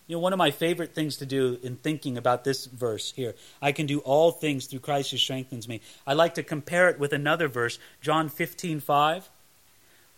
[0.06, 3.34] You know, one of my favorite things to do in thinking about this verse here,
[3.60, 5.80] I can do all things through Christ who strengthens me.
[6.06, 9.28] I like to compare it with another verse, John 15, 5.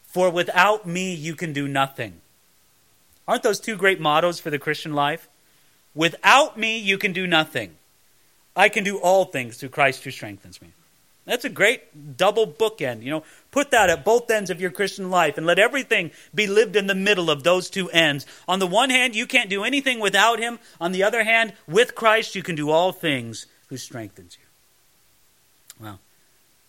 [0.02, 2.20] For without me you can do nothing.
[3.26, 5.28] Aren't those two great mottos for the Christian life?
[5.94, 7.76] Without me you can do nothing.
[8.54, 10.72] I can do all things through Christ who strengthens me.
[11.28, 13.02] That's a great double bookend.
[13.02, 16.46] You know, put that at both ends of your Christian life and let everything be
[16.46, 18.24] lived in the middle of those two ends.
[18.48, 20.58] On the one hand, you can't do anything without him.
[20.80, 25.84] On the other hand, with Christ, you can do all things who strengthens you.
[25.84, 26.00] Well,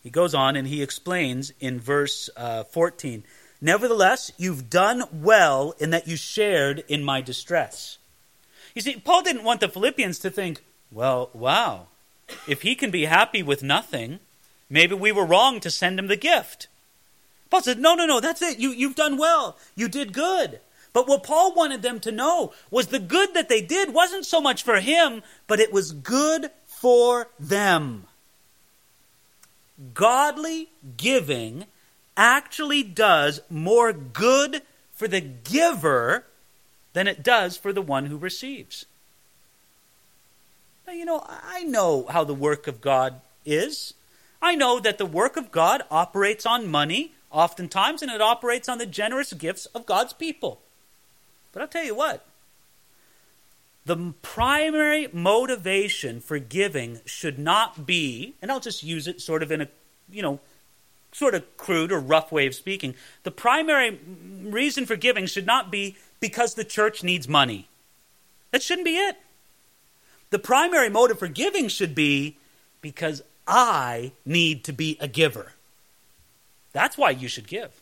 [0.04, 3.24] he goes on and he explains in verse uh, 14
[3.62, 7.98] Nevertheless, you've done well in that you shared in my distress.
[8.76, 11.88] You see, Paul didn't want the Philippians to think, well, wow,
[12.48, 14.20] if he can be happy with nothing,
[14.70, 16.68] maybe we were wrong to send him the gift.
[17.50, 18.60] Paul said, no, no, no, that's it.
[18.60, 19.58] You, you've done well.
[19.76, 20.60] You did good.
[20.94, 24.42] But what Paul wanted them to know was the good that they did wasn't so
[24.42, 28.06] much for him, but it was good for them.
[29.94, 31.66] Godly giving
[32.18, 34.62] actually does more good
[34.94, 36.26] for the giver
[36.94, 38.86] than it does for the one who receives.
[40.86, 43.94] Now, you know, I know how the work of God is.
[44.42, 48.78] I know that the work of God operates on money, oftentimes, and it operates on
[48.78, 50.62] the generous gifts of God's people.
[51.52, 52.26] But I'll tell you what,
[53.86, 59.52] the primary motivation for giving should not be, and I'll just use it sort of
[59.52, 59.68] in a,
[60.12, 60.40] you know,
[61.12, 62.96] sort of crude or rough way of speaking.
[63.24, 64.00] The primary
[64.44, 67.68] reason for giving should not be because the church needs money.
[68.52, 69.18] That shouldn't be it.
[70.30, 72.38] The primary motive for giving should be
[72.82, 75.54] because I need to be a giver.
[76.72, 77.82] That's why you should give.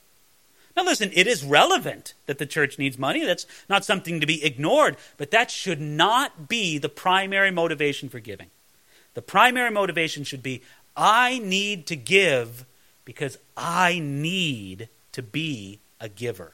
[0.78, 3.26] Now, listen, it is relevant that the church needs money.
[3.26, 8.20] That's not something to be ignored, but that should not be the primary motivation for
[8.20, 8.48] giving.
[9.14, 10.62] The primary motivation should be
[10.96, 12.66] I need to give
[13.04, 16.54] because I need to be a giver.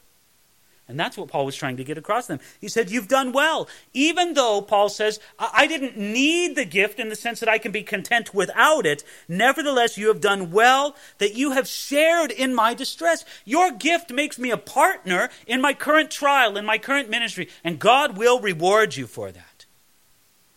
[0.86, 2.46] And that's what Paul was trying to get across to them.
[2.60, 3.68] He said, You've done well.
[3.94, 7.72] Even though, Paul says, I didn't need the gift in the sense that I can
[7.72, 12.74] be content without it, nevertheless, you have done well that you have shared in my
[12.74, 13.24] distress.
[13.46, 17.78] Your gift makes me a partner in my current trial, in my current ministry, and
[17.78, 19.54] God will reward you for that.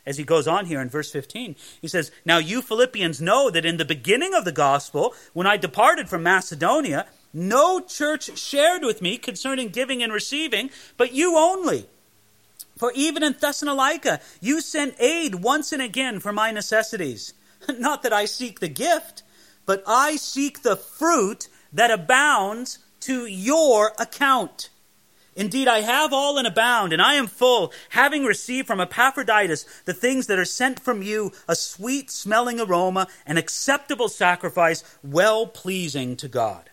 [0.06, 3.66] As he goes on here in verse 15, he says, Now you Philippians know that
[3.66, 7.08] in the beginning of the gospel, when I departed from Macedonia,
[7.38, 11.86] no church shared with me concerning giving and receiving, but you only.
[12.78, 17.34] For even in Thessalonica, you sent aid once and again for my necessities.
[17.78, 19.24] Not that I seek the gift,
[19.66, 24.70] but I seek the fruit that abounds to your account.
[25.36, 29.94] Indeed, I have all and abound, and I am full, having received from Epaphroditus the
[29.94, 36.16] things that are sent from you, a sweet smelling aroma, an acceptable sacrifice, well pleasing
[36.18, 36.72] to God.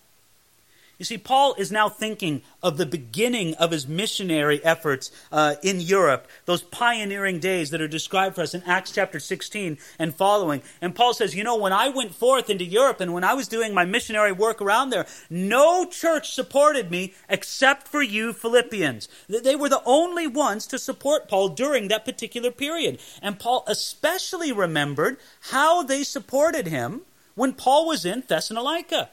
[1.05, 5.83] You see, Paul is now thinking of the beginning of his missionary efforts uh, in
[5.83, 10.63] Europe, those pioneering days that are described for us in Acts chapter 16 and following.
[10.81, 13.49] And Paul says, You know, when I went forth into Europe and when I was
[13.49, 19.07] doing my missionary work around there, no church supported me except for you Philippians.
[19.29, 22.99] They were the only ones to support Paul during that particular period.
[23.21, 25.19] And Paul especially remembered
[25.51, 27.03] how they supported him
[27.35, 29.11] when Paul was in Thessalonica.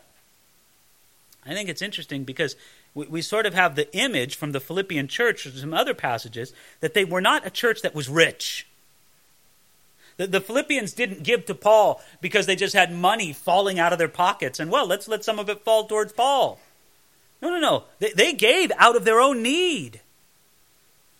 [1.45, 2.55] I think it's interesting because
[2.93, 6.53] we, we, sort of have the image from the Philippian church or some other passages
[6.81, 8.67] that they were not a church that was rich.
[10.17, 13.99] The, the Philippians didn't give to Paul because they just had money falling out of
[13.99, 16.59] their pockets and, well, let's let some of it fall towards Paul.
[17.41, 17.83] No, no, no.
[17.99, 20.00] They, they gave out of their own need.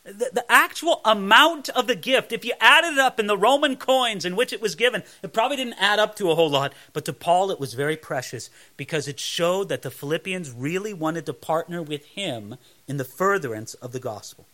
[0.03, 3.75] The, the, actual amount of the gift, if you added it up in the Roman
[3.75, 6.73] coins in which it was given, it probably didn't add up to a whole lot.
[6.91, 11.27] But to Paul, it was very precious because it showed that the Philippians really wanted
[11.27, 12.55] to partner with him
[12.87, 14.47] in the furtherance of the gospel.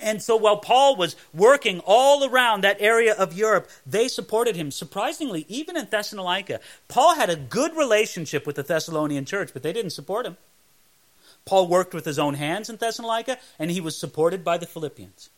[0.00, 4.70] And so while Paul was working all around that area of Europe, they supported him.
[4.70, 9.72] Surprisingly, even in Thessalonica, Paul had a good relationship with the Thessalonian church, but they
[9.72, 10.36] didn't support him.
[11.44, 15.30] Paul worked with his own hands in Thessalonica, and he was supported by the Philippians.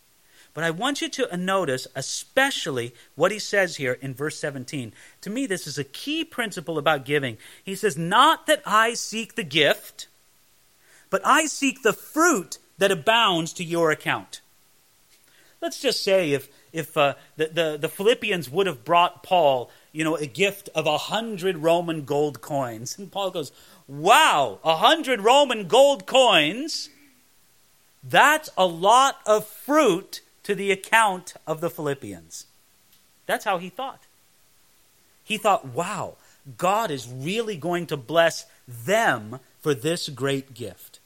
[0.54, 4.92] But I want you to notice, especially what he says here in verse 17.
[5.22, 7.38] To me, this is a key principle about giving.
[7.64, 10.06] He says, Not that I seek the gift,
[11.10, 14.40] but I seek the fruit that abounds to your account.
[15.60, 20.04] Let's just say if, if uh, the, the, the Philippians would have brought Paul, you
[20.04, 22.98] know, a gift of a hundred Roman gold coins.
[22.98, 23.50] And Paul goes,
[23.86, 26.88] Wow, a hundred Roman gold coins.
[28.02, 32.46] That's a lot of fruit to the account of the Philippians.
[33.26, 34.02] That's how he thought.
[35.22, 36.16] He thought, wow,
[36.58, 41.00] God is really going to bless them for this great gift.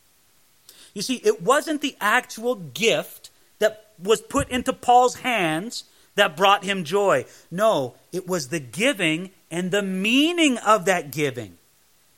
[0.95, 5.85] You see, it wasn't the actual gift that was put into Paul's hands
[6.17, 7.27] that brought him joy.
[7.51, 11.58] No, it was the giving and the meaning of that giving.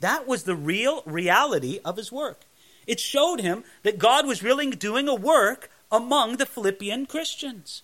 [0.01, 2.41] That was the real reality of his work.
[2.87, 7.83] It showed him that God was really doing a work among the Philippian Christians.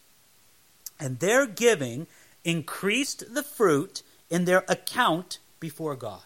[0.98, 2.06] And their giving
[2.44, 6.22] increased the fruit in their account before God.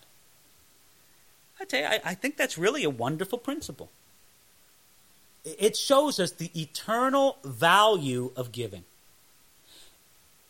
[1.60, 3.90] I tell you, I, I think that's really a wonderful principle.
[5.44, 8.84] It shows us the eternal value of giving.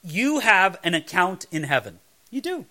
[0.03, 2.01] You have an account in heaven.
[2.31, 2.67] You do.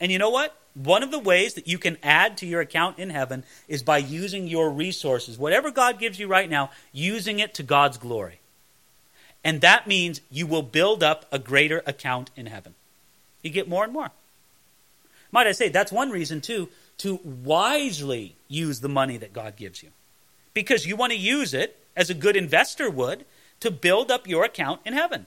[0.00, 0.56] And you know what?
[0.74, 3.98] One of the ways that you can add to your account in heaven is by
[3.98, 8.40] using your resources, whatever God gives you right now, using it to God's glory.
[9.44, 12.74] And that means you will build up a greater account in heaven.
[13.42, 14.10] You get more and more.
[15.30, 16.68] Might I say, that's one reason, too,
[16.98, 19.90] to wisely use the money that God gives you.
[20.54, 23.24] Because you want to use it, as a good investor would,
[23.60, 25.26] to build up your account in heaven.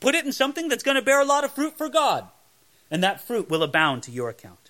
[0.00, 2.28] Put it in something that's going to bear a lot of fruit for God,
[2.90, 4.63] and that fruit will abound to your account.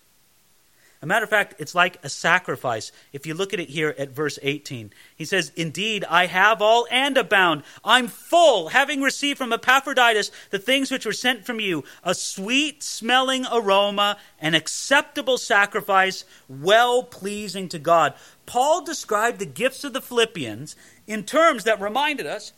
[1.05, 2.90] A matter of fact, it's like a sacrifice.
[3.12, 6.86] If you look at it here at verse 18, he says, Indeed, I have all
[6.90, 7.62] and abound.
[7.84, 12.82] I'm full, having received from Epaphroditus the things which were sent from you a sweet
[12.82, 18.14] smelling aroma, an acceptable sacrifice, well pleasing to God.
[18.46, 20.74] Paul described the gifts of the Philippians
[21.07, 22.55] in terms that reminded us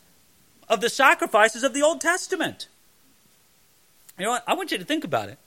[0.69, 2.69] of the sacrifices of the Old Testament.
[4.17, 4.45] You know what?
[4.47, 5.37] I want you to think about it.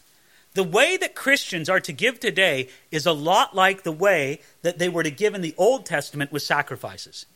[0.54, 4.78] The way that Christians are to give today is a lot like the way that
[4.78, 7.26] they were to give in the Old Testament with sacrifices.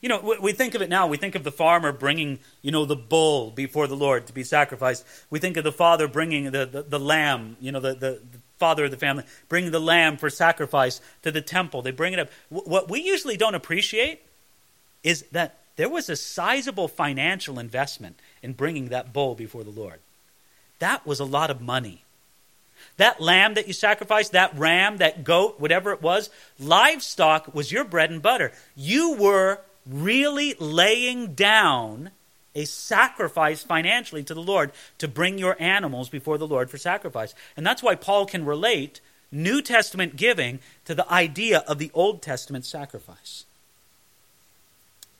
[0.00, 1.06] You know, we think of it now.
[1.06, 4.44] We think of the farmer bringing, you know, the bull before the Lord to be
[4.44, 5.06] sacrificed.
[5.30, 8.38] We think of the father bringing the, the, the lamb, you know, the, the, the,
[8.58, 11.82] father of the family, bringing the lamb for sacrifice to the temple.
[11.82, 12.28] They bring it up.
[12.50, 14.22] What we usually don't appreciate
[15.02, 20.00] is that there was a sizable financial investment in bringing that bull before the Lord.
[20.78, 22.03] That was a lot of money.
[22.96, 27.84] That lamb that you sacrificed, that ram, that goat, whatever it was, livestock was your
[27.84, 28.52] bread and butter.
[28.76, 32.10] You were really laying down
[32.54, 37.34] a sacrifice financially to the Lord to bring your animals before the Lord for sacrifice.
[37.56, 39.00] And that's why Paul can relate
[39.32, 43.44] New Testament giving to the idea of the Old Testament sacrifice.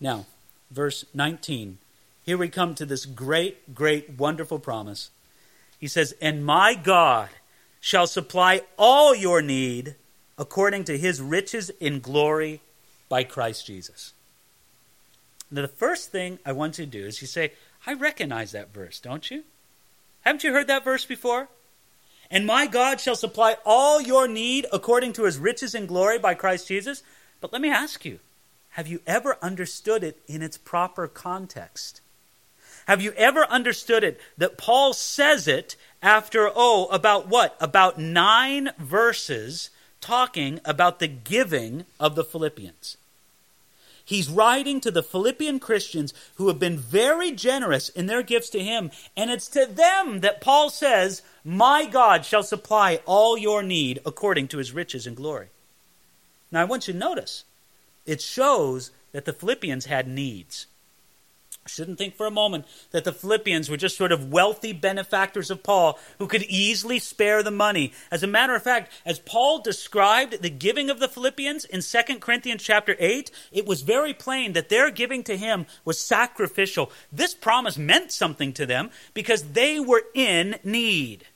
[0.00, 0.26] Now,
[0.70, 1.78] verse 19.
[2.24, 5.10] Here we come to this great, great, wonderful promise.
[5.78, 7.28] He says, And my God
[7.84, 9.94] shall supply all your need
[10.38, 12.62] according to his riches in glory
[13.10, 14.14] by Christ Jesus.
[15.50, 17.52] Now, the first thing I want you to do is you say,
[17.86, 19.44] I recognize that verse, don't you?
[20.22, 21.48] Haven't you heard that verse before?
[22.30, 26.32] And my God shall supply all your need according to his riches in glory by
[26.32, 27.02] Christ Jesus.
[27.42, 28.18] But let me ask you,
[28.70, 32.00] have you ever understood it in its proper context?
[32.86, 37.56] Have you ever understood it that Paul says it after, oh, about what?
[37.60, 39.70] About nine verses
[40.02, 42.98] talking about the giving of the Philippians.
[44.04, 48.60] He's writing to the Philippian Christians who have been very generous in their gifts to
[48.62, 54.00] him, and it's to them that Paul says, My God shall supply all your need
[54.04, 55.46] according to his riches and glory.
[56.52, 57.44] Now, I want you to notice
[58.04, 60.66] it shows that the Philippians had needs.
[61.66, 65.62] Shouldn't think for a moment that the Philippians were just sort of wealthy benefactors of
[65.62, 67.92] Paul who could easily spare the money.
[68.10, 72.18] As a matter of fact, as Paul described the giving of the Philippians in 2
[72.18, 76.92] Corinthians chapter 8, it was very plain that their giving to him was sacrificial.
[77.10, 81.28] This promise meant something to them because they were in need.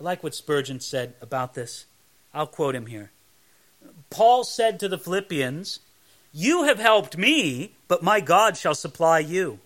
[0.00, 1.84] I like what Spurgeon said about this.
[2.32, 3.10] I'll quote him here.
[4.08, 5.80] Paul said to the Philippians,
[6.38, 9.58] You have helped me, but my God shall supply you.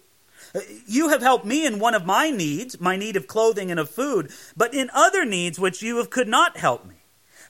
[0.55, 3.81] Uh, you have helped me in one of my needs, my need of clothing and
[3.81, 6.95] of food, but in other needs which you have could not help me.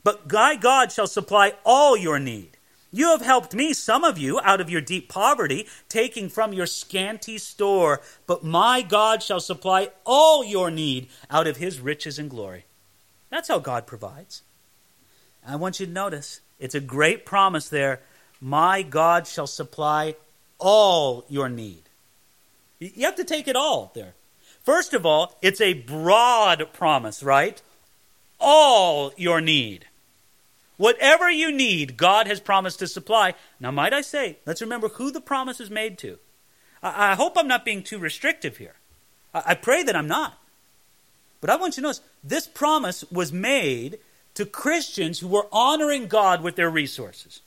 [0.03, 2.57] But my God shall supply all your need.
[2.91, 6.65] You have helped me, some of you, out of your deep poverty, taking from your
[6.65, 12.31] scanty store, but my God shall supply all your need out of his riches and
[12.31, 12.65] glory.
[13.29, 14.45] That's how God provides.
[15.47, 18.01] I want you to notice it's a great promise there.
[18.41, 20.17] My God shall supply
[20.59, 21.83] all your need.
[22.79, 24.15] You have to take it all there.
[24.63, 27.61] First of all, it's a broad promise, right?
[28.39, 29.87] All your need.
[30.77, 33.35] Whatever you need, God has promised to supply.
[33.59, 36.19] Now, might I say, let's remember who the promise is made to.
[36.83, 38.77] I, hope I'm not being too restrictive here.
[39.35, 40.39] I pray that I'm not.
[41.43, 43.99] But I want you to notice this promise was made
[44.35, 47.43] to Christians who were honoring God with their resources.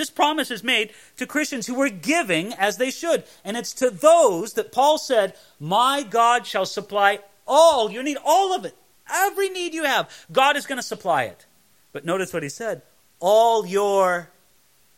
[0.00, 3.22] This promise is made to Christians who were giving as they should.
[3.44, 8.54] And it's to those that Paul said, My God shall supply all your need, all
[8.54, 8.74] of it,
[9.12, 11.44] every need you have, God is going to supply it.
[11.92, 12.80] But notice what he said
[13.18, 14.30] all your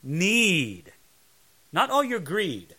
[0.04, 0.92] need,
[1.72, 2.76] not all your greed.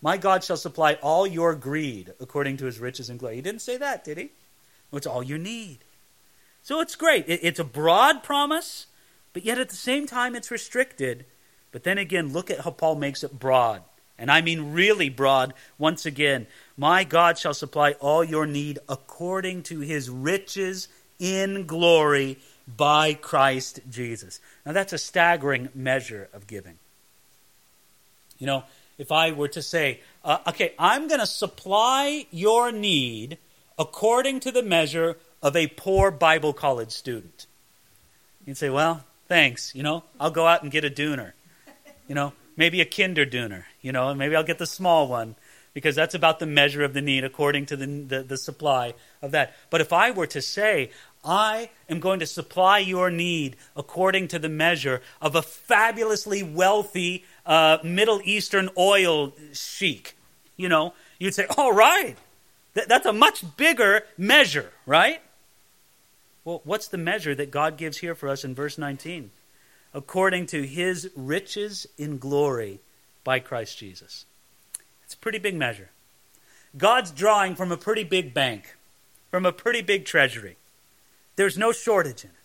[0.00, 3.36] My God shall supply all your greed according to his riches and glory.
[3.36, 4.30] He didn't say that, did he?
[4.94, 5.80] It's all you need.
[6.62, 7.26] So it's great.
[7.28, 8.86] It's a broad promise,
[9.34, 11.26] but yet at the same time it's restricted.
[11.74, 13.82] But then again, look at how Paul makes it broad.
[14.16, 15.54] And I mean really broad.
[15.76, 16.46] Once again,
[16.76, 20.86] my God shall supply all your need according to his riches
[21.18, 24.38] in glory by Christ Jesus.
[24.64, 26.78] Now that's a staggering measure of giving.
[28.38, 28.62] You know,
[28.96, 33.36] if I were to say, uh, okay, I'm going to supply your need
[33.80, 37.48] according to the measure of a poor Bible college student.
[38.46, 41.32] You'd say, well, thanks, you know, I'll go out and get a döner.
[42.06, 45.36] You know, maybe a kinder döner, you know, and maybe I'll get the small one
[45.72, 49.32] because that's about the measure of the need according to the, the, the, supply of
[49.32, 49.54] that.
[49.70, 50.90] But if I were to say,
[51.24, 57.24] I am going to supply your need according to the measure of a fabulously wealthy
[57.44, 60.16] uh, Middle Eastern oil sheik,
[60.56, 62.16] you know, you'd say, all right,
[62.74, 65.20] th- that's a much bigger measure, right?
[66.44, 69.30] Well, what's the measure that God gives here for us in verse 19?
[69.94, 72.80] According to his riches in glory
[73.22, 74.26] by Christ Jesus.
[75.04, 75.90] It's a pretty big measure.
[76.76, 78.76] God's drawing from a pretty big bank,
[79.30, 80.56] from a pretty big treasury.
[81.36, 82.36] There's no shortage in it.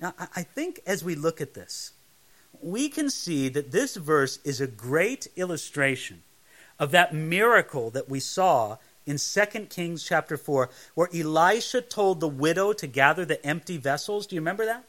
[0.00, 1.92] Now, I think as we look at this,
[2.60, 6.22] we can see that this verse is a great illustration
[6.78, 12.28] of that miracle that we saw in 2 Kings chapter 4, where Elisha told the
[12.28, 14.26] widow to gather the empty vessels.
[14.26, 14.84] Do you remember that?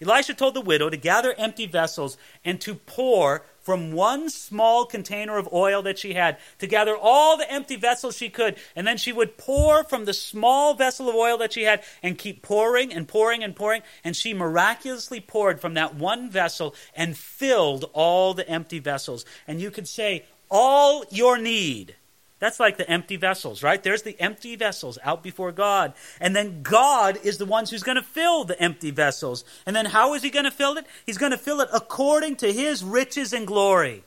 [0.00, 5.38] Elisha told the widow to gather empty vessels and to pour from one small container
[5.38, 8.56] of oil that she had, to gather all the empty vessels she could.
[8.76, 12.18] And then she would pour from the small vessel of oil that she had and
[12.18, 13.82] keep pouring and pouring and pouring.
[14.04, 19.24] And she miraculously poured from that one vessel and filled all the empty vessels.
[19.48, 21.96] And you could say, all your need
[22.40, 23.82] that's like the empty vessels, right?
[23.82, 25.94] There's the empty vessels out before God.
[26.20, 29.44] And then God is the ones who's going to fill the empty vessels.
[29.64, 30.86] And then how is he going to fill it?
[31.06, 34.04] He's going to fill it according to his riches and glory.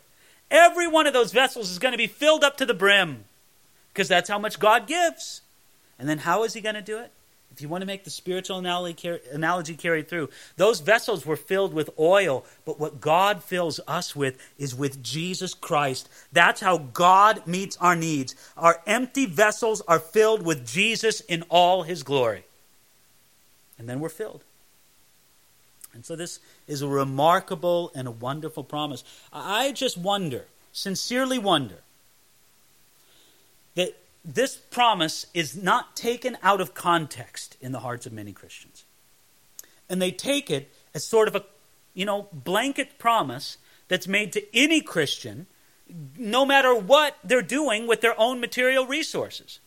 [0.52, 3.26] Every one of those vessels is going to be filled up to the brim
[3.94, 5.42] because that's how much God gives.
[5.98, 7.12] And then how is he going to do it?
[7.58, 11.90] If you want to make the spiritual analogy carry through, those vessels were filled with
[11.98, 16.08] oil, but what God fills us with is with Jesus Christ.
[16.32, 18.36] That's how God meets our needs.
[18.58, 22.46] Our empty vessels are filled with Jesus in all his glory.
[23.80, 24.44] And then we're filled.
[25.96, 29.04] And so this is a remarkable and a wonderful promise.
[29.34, 31.78] I just wonder, sincerely wonder,
[34.28, 38.84] this promise is not taken out of context in the hearts of many Christians.
[39.90, 41.46] And they take it as sort of a,
[41.94, 43.58] you know, blanket promise
[43.88, 45.48] that's made to any Christian,
[46.18, 49.60] no matter what they're doing with their own material resources.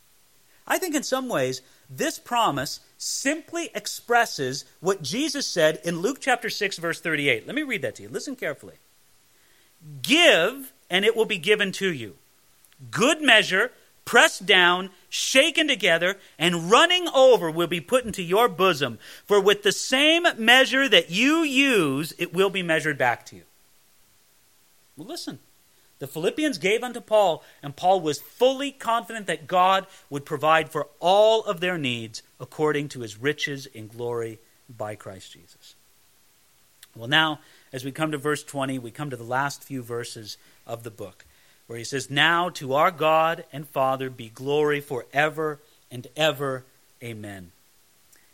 [0.66, 6.50] I think in some ways, this promise simply expresses what Jesus said in Luke chapter
[6.50, 7.46] 6, verse 38.
[7.46, 8.10] Let me read that to you.
[8.10, 8.74] Listen carefully.
[10.02, 12.16] Give, and it will be given to you.
[12.90, 13.72] Good measure,
[14.10, 18.98] pressed down, shaken together, and running over will be put into your bosom.
[19.24, 23.42] For with the same measure that you use, it will be measured back to you.
[24.96, 25.38] Well, listen.
[26.00, 30.88] The Philippians gave unto Paul, and Paul was fully confident that God would provide for
[30.98, 35.76] all of their needs according to his riches in glory by Christ Jesus.
[36.96, 37.38] Well, now,
[37.72, 40.36] as we come to verse 20, we come to the last few verses
[40.66, 41.26] of the book
[41.70, 46.64] where he says, Now to our God and Father be glory forever and ever.
[47.00, 47.52] Amen.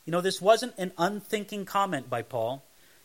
[0.07, 2.63] You know, this wasn't an unthinking comment by Paul.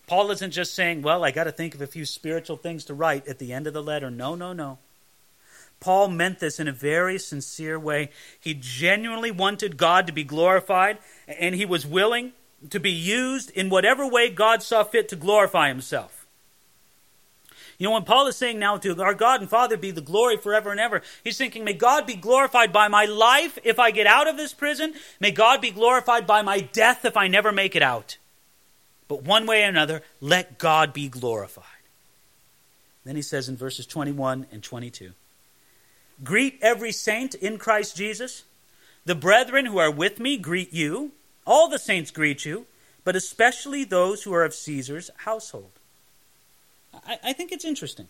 [0.08, 2.94] Paul isn't just saying, Well, I got to think of a few spiritual things to
[2.94, 4.10] write at the end of the letter.
[4.10, 4.78] No, no, no.
[5.82, 8.10] Paul meant this in a very sincere way.
[8.40, 12.32] He genuinely wanted God to be glorified, and he was willing
[12.70, 16.21] to be used in whatever way God saw fit to glorify himself.
[17.82, 20.38] You know, when Paul is saying now to our God and Father be the glory
[20.38, 24.06] forever and ever, he's thinking, may God be glorified by my life if I get
[24.06, 24.94] out of this prison.
[25.20, 28.18] May God be glorified by my death if I never make it out.
[29.08, 31.66] But one way or another, let God be glorified.
[33.04, 35.14] Then he says in verses 21 and 22
[36.24, 38.44] Greet every saint in Christ Jesus.
[39.06, 41.14] The brethren who are with me greet you.
[41.48, 42.68] All the saints greet you,
[43.04, 45.72] but especially those who are of Caesar's household.
[46.94, 48.08] I, I think it's interesting.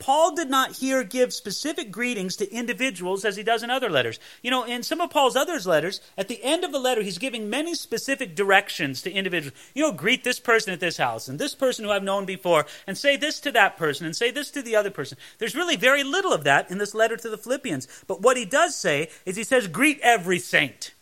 [0.00, 4.18] Paul did not here give specific greetings to individuals as he does in other letters.
[4.42, 7.16] You know, in some of Paul's other letters, at the end of the letter, he's
[7.16, 9.56] giving many specific directions to individuals.
[9.72, 12.66] You know, greet this person at this house and this person who I've known before,
[12.88, 15.16] and say this to that person and say this to the other person.
[15.38, 17.86] There's really very little of that in this letter to the Philippians.
[18.08, 20.92] But what he does say is he says, greet every saint.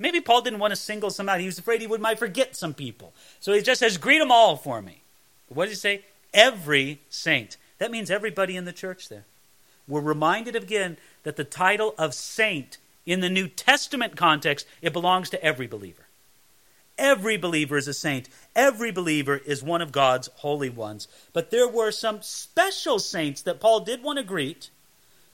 [0.00, 1.40] Maybe Paul didn't want to single some out.
[1.40, 3.14] He was afraid he would might forget some people.
[3.38, 5.04] So he just says, greet them all for me.
[5.48, 6.04] What does he say?
[6.34, 7.56] Every saint.
[7.78, 9.24] That means everybody in the church there.
[9.88, 15.30] We're reminded again that the title of saint in the New Testament context, it belongs
[15.30, 16.02] to every believer.
[16.98, 18.28] Every believer is a saint.
[18.54, 21.08] Every believer is one of God's holy ones.
[21.32, 24.70] But there were some special saints that Paul did want to greet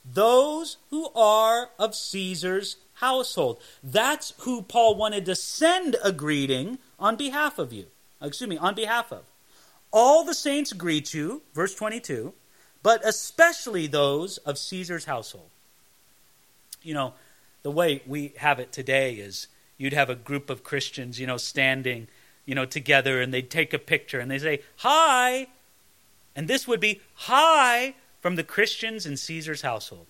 [0.05, 3.61] those who are of Caesar's household.
[3.83, 7.87] That's who Paul wanted to send a greeting on behalf of you.
[8.21, 9.23] Excuse me, on behalf of.
[9.93, 12.33] All the saints greet you, verse 22,
[12.83, 15.51] but especially those of Caesar's household.
[16.83, 17.15] You know,
[17.63, 21.37] the way we have it today is you'd have a group of Christians, you know,
[21.37, 22.09] standing,
[22.47, 25.49] you know, together and they'd take a picture and they say, Hi!
[26.35, 27.95] And this would be, Hi!
[28.21, 30.07] from the Christians in Caesar's household.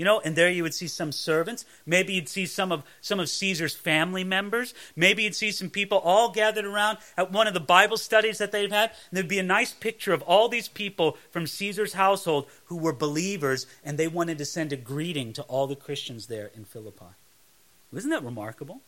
[0.00, 1.66] You know, and there you would see some servants.
[1.84, 4.72] Maybe you'd see some of some of Caesar's family members.
[4.96, 8.50] Maybe you'd see some people all gathered around at one of the Bible studies that
[8.50, 8.92] they've had.
[8.92, 12.94] And there'd be a nice picture of all these people from Caesar's household who were
[12.94, 17.12] believers, and they wanted to send a greeting to all the Christians there in Philippi.
[17.94, 18.80] Isn't that remarkable?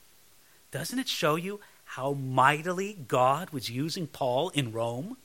[0.71, 5.19] Doesn't it show you how mightily God was using Paul in Rome?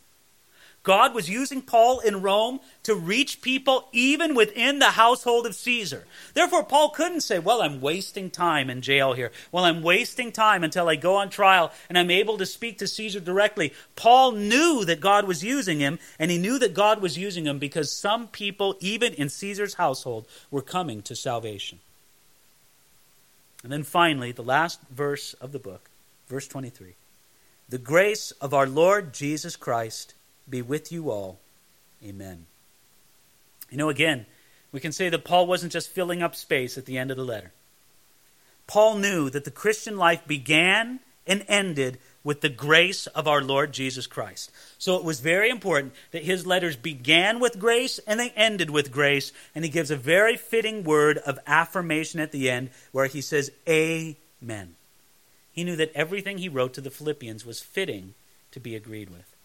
[0.88, 6.06] God was using Paul in Rome to reach people even within the household of Caesar.
[6.34, 9.34] Therefore, Paul couldn't say, Well, I'm wasting time in jail here.
[9.52, 12.88] Well, I'm wasting time until I go on trial and I'm able to speak to
[12.88, 13.74] Caesar directly.
[13.98, 17.60] Paul knew that God was using him, and he knew that God was using him
[17.60, 21.80] because some people, even in Caesar's household, were coming to salvation.
[23.62, 25.90] And then finally, the last verse of the book,
[26.30, 26.94] verse 23.
[27.68, 30.14] The grace of our Lord Jesus Christ
[30.50, 31.40] be with you all.
[32.04, 32.46] Amen.
[33.70, 34.26] You know, again,
[34.72, 37.26] we can say that Paul wasn't just filling up space at the end of the
[37.26, 37.52] letter.
[38.68, 43.72] Paul knew that the Christian life began and ended with the grace of our Lord
[43.72, 44.52] Jesus Christ.
[44.78, 48.92] So it was very important that his letters began with grace and they ended with
[48.92, 49.32] grace.
[49.56, 53.52] And he gives a very fitting word of affirmation at the end where he says,
[53.68, 54.76] Amen.
[55.54, 58.14] He knew that everything he wrote to the Philippians was fitting
[58.52, 59.37] to be agreed with.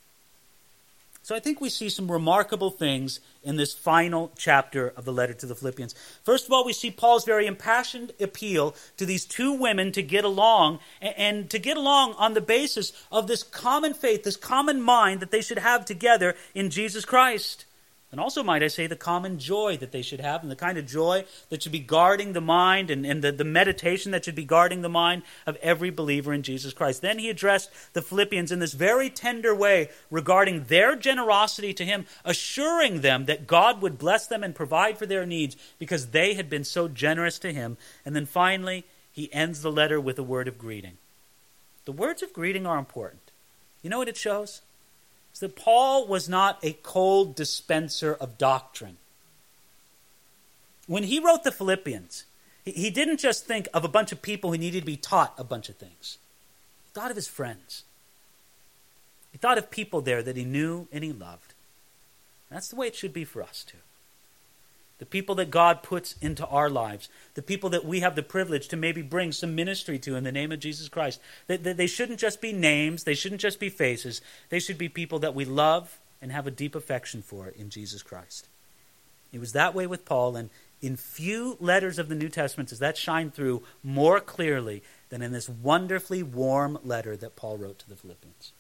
[1.25, 5.33] So I think we see some remarkable things in this final chapter of the letter
[5.35, 5.95] to the Philippians.
[6.25, 10.25] First of all, we see Paul's very impassioned appeal to these two women to get
[10.25, 15.21] along and to get along on the basis of this common faith, this common mind
[15.21, 17.67] that they should have together in Jesus Christ.
[18.13, 20.77] And also, might I say, the common joy that they should have, and the kind
[20.77, 24.35] of joy that should be guarding the mind, and, and the, the meditation that should
[24.35, 27.01] be guarding the mind of every believer in Jesus Christ.
[27.01, 32.05] Then he addressed the Philippians in this very tender way regarding their generosity to him,
[32.23, 36.51] assuring them that God would bless them and provide for their needs because they had
[36.51, 37.79] been so generous to him.
[38.05, 40.99] And then finally, he ends the letter with a word of greeting.
[41.87, 43.23] The words of greeting are important.
[43.83, 44.61] You know what it shows?
[45.41, 48.97] That Paul was not a cold dispenser of doctrine.
[50.87, 52.25] When he wrote the Philippians,
[52.65, 55.45] he didn't just think of a bunch of people who needed to be taught a
[55.45, 56.19] bunch of things.
[56.85, 57.85] He thought of his friends.
[59.31, 61.55] He thought of people there that he knew and he loved.
[62.51, 63.79] That's the way it should be for us, too
[65.03, 68.69] the people that God puts into our lives, the people that we have the privilege
[68.69, 71.21] to maybe bring some ministry to in the name of Jesus Christ.
[71.49, 75.19] That, they shouldn't just be names, they shouldn't just be faces, they should be people
[75.19, 78.47] that we love and have a deep affection for in Jesus Christ.
[79.33, 80.51] It was that way with Paul, and
[80.81, 85.33] in few letters of the New Testament does that shine through more clearly than in
[85.33, 88.53] this wonderfully warm letter that Paul wrote to the Philippians.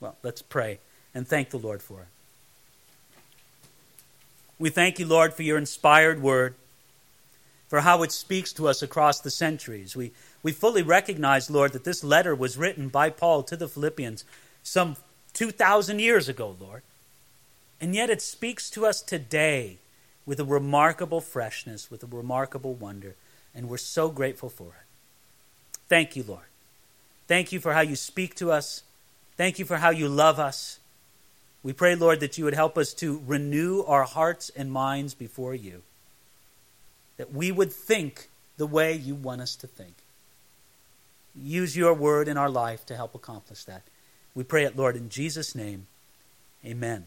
[0.00, 0.80] Well, let's pray
[1.14, 2.08] and thank the Lord for it.
[4.58, 6.54] We thank you, Lord, for your inspired word,
[7.68, 9.94] for how it speaks to us across the centuries.
[9.94, 14.24] We, we fully recognize, Lord, that this letter was written by Paul to the Philippians
[14.62, 14.96] some
[15.34, 16.82] 2,000 years ago, Lord.
[17.80, 19.76] And yet it speaks to us today
[20.24, 23.14] with a remarkable freshness, with a remarkable wonder,
[23.54, 25.78] and we're so grateful for it.
[25.88, 26.40] Thank you, Lord.
[27.28, 28.82] Thank you for how you speak to us.
[29.36, 30.78] Thank you for how you love us.
[31.66, 35.52] We pray, Lord, that you would help us to renew our hearts and minds before
[35.52, 35.82] you,
[37.16, 39.94] that we would think the way you want us to think.
[41.34, 43.82] Use your word in our life to help accomplish that.
[44.32, 45.88] We pray it, Lord, in Jesus' name.
[46.64, 47.06] Amen.